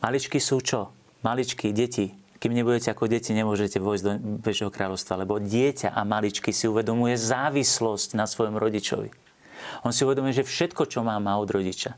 [0.00, 0.90] Maličky sú čo?
[1.24, 2.12] Maličky, deti.
[2.36, 4.12] Kým nebudete ako deti, nemôžete vojsť do
[4.44, 9.08] Bežného kráľovstva, lebo dieťa a maličky si uvedomuje závislosť na svojom rodičovi.
[9.80, 11.96] On si uvedomuje, že všetko, čo má, má od rodiča.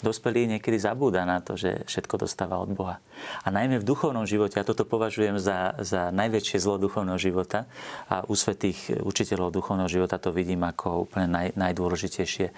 [0.00, 3.02] Dospelý niekedy zabúda na to, že všetko dostáva od Boha.
[3.42, 7.66] A najmä v duchovnom živote, a toto považujem za, za najväčšie zlo duchovného života,
[8.06, 12.50] a u svetých učiteľov duchovného života to vidím ako úplne naj, najdôležitejšie,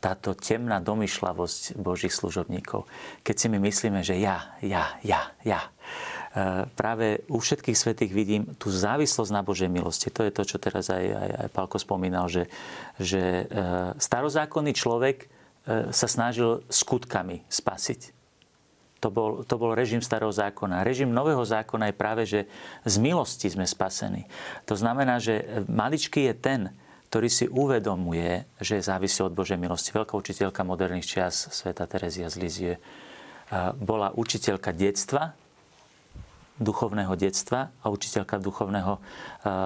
[0.00, 2.88] táto temná domyšľavosť Božích služobníkov.
[3.20, 8.56] Keď si my myslíme, že ja, ja, ja, ja, e, práve u všetkých svetých vidím
[8.56, 10.08] tú závislosť na Božej milosti.
[10.08, 12.48] To je to, čo teraz aj, aj, aj Pálko spomínal, že,
[12.96, 13.62] že e,
[14.00, 15.28] starozákonný človek
[15.68, 18.16] sa snažil skutkami spasiť.
[19.00, 20.84] To bol, to bol režim starého zákona.
[20.84, 22.40] Režim nového zákona je práve, že
[22.84, 24.28] z milosti sme spasení.
[24.68, 26.60] To znamená, že maličký je ten,
[27.08, 29.90] ktorý si uvedomuje, že závisí od Božej milosti.
[29.90, 32.80] Veľká učiteľka moderných čias, sveta Terezia z Lizie, e,
[33.74, 35.34] bola učiteľka detstva,
[36.60, 39.00] duchovného detstva a učiteľka duchovného, e,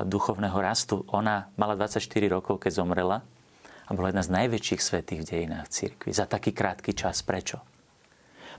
[0.08, 1.04] duchovného rastu.
[1.12, 3.20] Ona mala 24 rokov, keď zomrela
[3.84, 7.20] a bola jedna z najväčších svetých v dejinách cirkvi za taký krátky čas.
[7.20, 7.60] Prečo?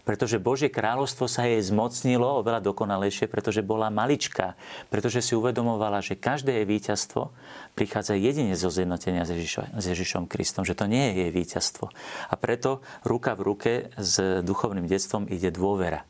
[0.05, 4.53] Pretože Božie kráľovstvo sa jej zmocnilo oveľa dokonalejšie, pretože bola maličká.
[4.93, 7.33] Pretože si uvedomovala, že každé jej víťazstvo
[7.73, 10.61] prichádza jedine zo zjednotenia s, Ježišom, s Ježišom Kristom.
[10.61, 11.89] Že to nie je jej víťazstvo.
[12.29, 16.05] A preto ruka v ruke s duchovným detstvom ide dôvera.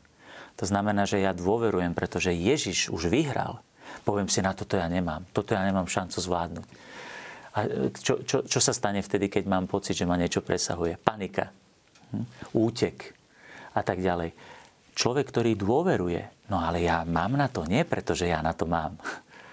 [0.60, 3.64] To znamená, že ja dôverujem, pretože Ježiš už vyhral.
[4.04, 5.24] Poviem si, na toto ja nemám.
[5.32, 6.68] Toto ja nemám šancu zvládnuť.
[7.56, 11.00] A čo, čo, čo sa stane vtedy, keď mám pocit, že ma niečo presahuje?
[11.00, 11.48] Panika,
[12.12, 12.52] hm?
[12.52, 13.16] útek
[13.72, 14.36] a tak ďalej.
[14.96, 18.68] Človek, ktorý dôveruje, no ale ja mám na to, nie preto, že ja na to
[18.68, 18.96] mám.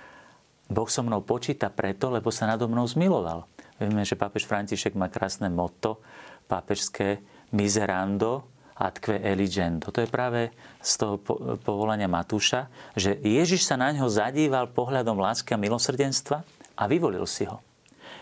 [0.76, 3.48] Boh so mnou počíta preto, lebo sa nado mnou zmiloval.
[3.80, 6.00] Vieme, že pápež František má krásne motto
[6.48, 9.94] pápežské miserando atque eligendo.
[9.94, 10.50] To je práve
[10.82, 11.22] z toho
[11.62, 16.42] povolania Matúša, že Ježiš sa na ňo zadíval pohľadom lásky a milosrdenstva
[16.74, 17.62] a vyvolil si ho.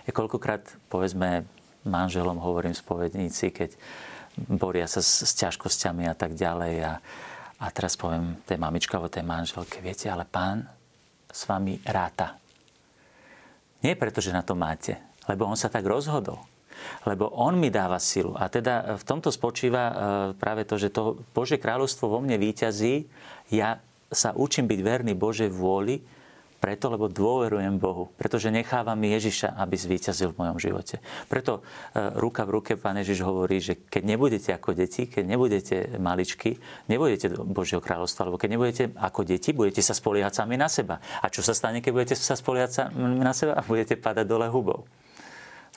[0.06, 1.46] Je koľkokrát, povedzme,
[1.86, 3.74] manželom hovorím spovedníci, keď
[4.38, 6.74] boria sa s, s ťažkosťami a tak ďalej.
[6.86, 6.94] A,
[7.62, 10.66] a teraz poviem tej mamičke alebo tej manželke, viete, ale pán
[11.30, 12.38] s vami ráta.
[13.82, 16.38] Nie preto, že na to máte, lebo on sa tak rozhodol.
[17.06, 18.34] Lebo on mi dáva silu.
[18.34, 19.94] A teda v tomto spočíva e,
[20.34, 23.06] práve to, že to Bože kráľovstvo vo mne výťazí.
[23.54, 23.78] Ja
[24.10, 26.02] sa učím byť verný Božej vôli,
[26.62, 28.14] preto, lebo dôverujem Bohu.
[28.22, 31.02] Pretože nechávam Ježiša, aby zvíťazil v mojom živote.
[31.26, 31.66] Preto
[31.98, 36.62] e, ruka v ruke Pán Ježiš hovorí, že keď nebudete ako deti, keď nebudete maličky,
[36.86, 41.02] nebudete do Božieho kráľovstva, alebo keď nebudete ako deti, budete sa spoliehať sami na seba.
[41.02, 43.58] A čo sa stane, keď budete sa spoliehať na seba?
[43.58, 44.86] a Budete padať dole hubou.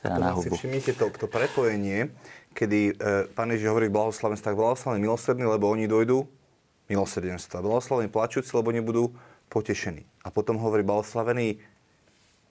[0.05, 0.53] Teda na hubu.
[0.53, 2.13] Všimnite to, to prepojenie,
[2.53, 6.29] kedy e, Pán Ježiš hovorí blahoslavenstvo, tak blahoslavený milosrdný, lebo oni dojdú
[6.93, 7.65] milosrdenstva.
[7.65, 9.17] Blahoslavený plačúci, lebo nebudú
[9.53, 10.05] potešení.
[10.25, 11.61] A potom hovorí blahoslavený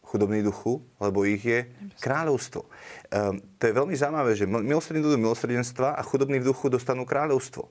[0.04, 1.66] chudobný duchu, lebo ich je
[1.98, 2.70] kráľovstvo.
[3.10, 7.66] Um, to je veľmi zaujímavé, že milosrdní budú milosrdenstva a chudobní v duchu dostanú kráľovstvo.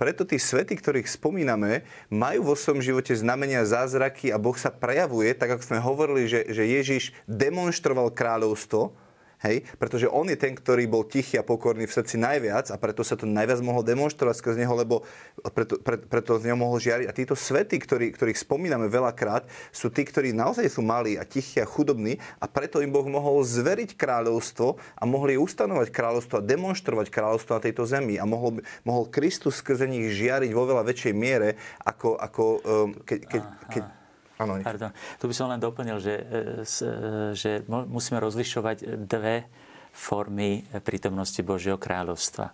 [0.00, 5.36] Preto tí svety, ktorých spomíname, majú vo svojom živote znamenia zázraky a Boh sa prejavuje,
[5.36, 8.96] tak ako sme hovorili, že, že Ježiš demonstroval kráľovstvo,
[9.42, 9.66] Hej?
[9.76, 13.18] Pretože on je ten, ktorý bol tichý a pokorný v srdci najviac a preto sa
[13.18, 15.02] to najviac mohol demonstrovať skrz neho, lebo
[15.50, 17.06] preto, pre, preto z neho mohol žiariť.
[17.10, 21.58] A títo svety, ktorí, ktorých spomíname veľakrát, sú tí, ktorí naozaj sú malí a tichí
[21.58, 27.10] a chudobní a preto im Boh mohol zveriť kráľovstvo a mohli ustanovať kráľovstvo a demonstrovať
[27.10, 31.58] kráľovstvo na tejto zemi a mohol, mohol Kristus skrze nich žiariť vo veľa väčšej miere,
[31.82, 33.84] ako, ako um, keď, keď, keď
[34.42, 34.90] Áno, Pardon.
[35.22, 36.24] Tu by som len doplnil, že, e,
[36.66, 36.88] e,
[37.32, 39.46] že musíme rozlišovať dve
[39.92, 42.50] formy prítomnosti Božieho kráľovstva.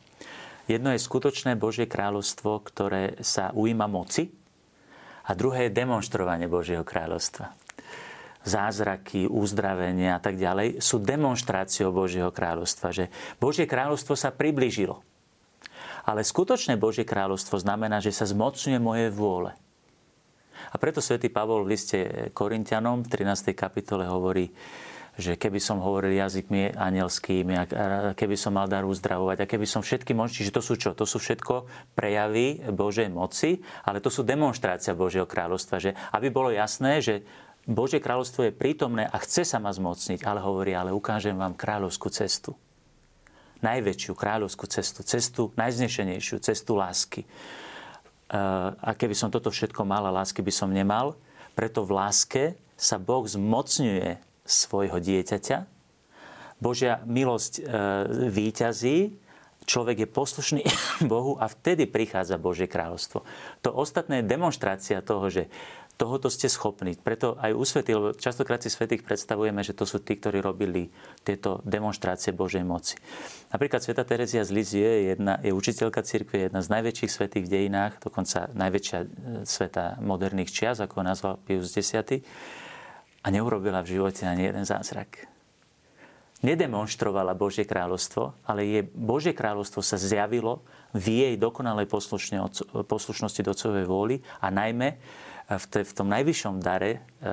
[0.69, 4.29] Jedno je skutočné Božie kráľovstvo, ktoré sa ujíma moci
[5.25, 7.57] a druhé je demonstrovanie Božieho kráľovstva.
[8.45, 13.09] Zázraky, uzdravenie a tak ďalej sú demonstráciou Božieho kráľovstva, že
[13.41, 15.01] Božie kráľovstvo sa priblížilo.
[16.09, 19.53] Ale skutočné Božie kráľovstvo znamená, že sa zmocňuje moje vôle
[20.73, 21.99] a preto svätý Pavol v liste
[22.35, 23.55] Korintianom v 13.
[23.57, 24.51] kapitole hovorí,
[25.19, 27.75] že keby som hovoril jazykmi anielskými,
[28.15, 30.95] keby som mal dar uzdravovať a keby som všetky moci, čiže to sú čo?
[30.95, 31.67] To sú všetko
[31.99, 37.27] prejavy Božej moci, ale to sú demonstrácia Božieho kráľovstva, že aby bolo jasné, že
[37.67, 42.15] Božie kráľovstvo je prítomné a chce sa ma zmocniť, ale hovorí, ale ukážem vám kráľovskú
[42.15, 42.55] cestu.
[43.59, 47.27] Najväčšiu kráľovskú cestu, cestu najznešenejšiu, cestu lásky
[48.29, 51.17] a keby som toto všetko mal a lásky by som nemal.
[51.57, 52.43] Preto v láske
[52.77, 55.65] sa Boh zmocňuje svojho dieťaťa.
[56.59, 57.63] Božia milosť e,
[58.29, 58.99] výťazí,
[59.69, 60.63] človek je poslušný
[61.13, 63.23] Bohu a vtedy prichádza Božie kráľovstvo.
[63.63, 65.47] To ostatné je demonstrácia toho, že
[65.99, 66.95] tohoto ste schopní.
[66.95, 70.95] Preto aj u svetých, lebo častokrát si svetých predstavujeme, že to sú tí, ktorí robili
[71.27, 72.95] tieto demonstrácie Božej moci.
[73.51, 77.53] Napríklad sveta Terezia z Lizie je, jedna, je učiteľka cirkvi, jedna z najväčších svetých v
[77.53, 79.07] dejinách, dokonca najväčšia e,
[79.43, 81.99] sveta moderných čias, ako ho nazval Pius X.
[83.19, 85.27] A neurobila v živote ani jeden zázrak.
[86.39, 90.63] Nedemonstrovala Božie kráľovstvo, ale je Božie kráľovstvo sa zjavilo
[90.95, 91.91] v jej dokonalej
[92.87, 95.03] poslušnosti do Otcovej vôli a najmä
[95.49, 97.33] v, v tom najvyššom dare, eh,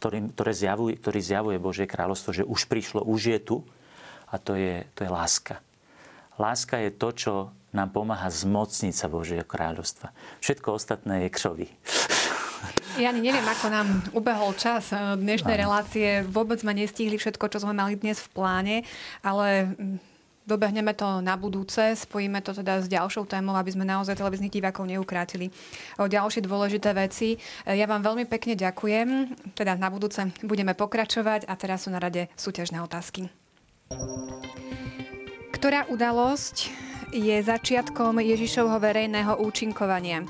[0.00, 3.56] ktorý, ktoré zjavuje, ktorý zjavuje Božie kráľovstvo, že už prišlo, už je tu
[4.32, 5.60] a to je, to je láska.
[6.40, 7.32] Láska je to, čo
[7.76, 10.12] nám pomáha zmocniť sa Božieho kráľovstva.
[10.40, 11.68] Všetko ostatné je křový.
[13.00, 16.20] Ja ani neviem, ako nám ubehol čas dnešnej relácie.
[16.28, 18.76] Vôbec sme nestihli všetko, čo sme mali dnes v pláne,
[19.24, 19.72] ale
[20.42, 24.90] Dobehneme to na budúce, spojíme to teda s ďalšou témou, aby sme naozaj televíznych divákov
[24.90, 25.54] neukrátili
[26.02, 27.38] o ďalšie dôležité veci.
[27.62, 29.38] Ja vám veľmi pekne ďakujem.
[29.54, 33.30] Teda na budúce budeme pokračovať a teraz sú na rade súťažné otázky.
[35.54, 36.74] Ktorá udalosť
[37.14, 40.26] je začiatkom Ježišovho verejného účinkovania?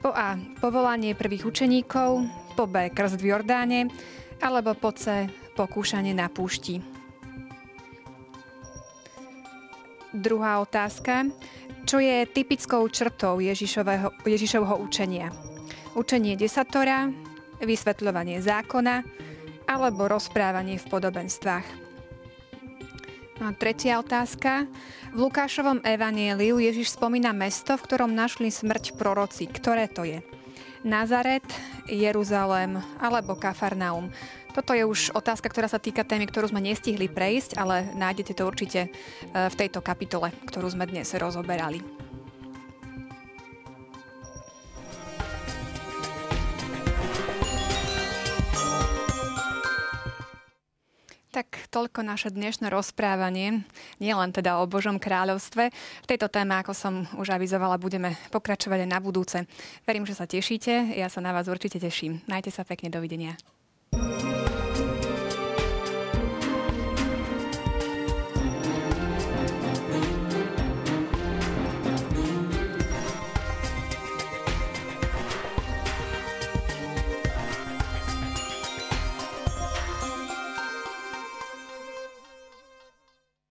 [0.00, 0.40] Po A.
[0.56, 2.24] Povolanie prvých učeníkov,
[2.56, 2.88] po B.
[2.88, 3.92] Krst v Jordáne,
[4.40, 5.28] alebo po C.
[5.52, 6.99] Pokúšanie na púšti.
[10.10, 11.30] Druhá otázka.
[11.86, 13.38] Čo je typickou črtou
[14.26, 15.30] Ježišovho učenia?
[15.94, 17.10] Učenie desatora,
[17.62, 19.06] vysvetľovanie zákona
[19.70, 21.66] alebo rozprávanie v podobenstvách.
[23.40, 24.66] A tretia otázka.
[25.14, 29.48] V Lukášovom evanieliu Ježiš spomína mesto, v ktorom našli smrť proroci.
[29.48, 30.20] Ktoré to je?
[30.84, 31.44] Nazaret,
[31.88, 34.12] Jeruzalém alebo Kafarnaum.
[34.50, 38.42] Toto je už otázka, ktorá sa týka témy, ktorú sme nestihli prejsť, ale nájdete to
[38.42, 38.88] určite e,
[39.30, 41.78] v tejto kapitole, ktorú sme dnes rozoberali.
[51.30, 53.62] Tak toľko naše dnešné rozprávanie,
[54.02, 55.70] nielen teda o Božom kráľovstve.
[56.02, 59.46] V tejto téme, ako som už avizovala, budeme pokračovať aj na budúce.
[59.86, 62.18] Verím, že sa tešíte, ja sa na vás určite teším.
[62.26, 63.38] Majte sa pekne, dovidenia.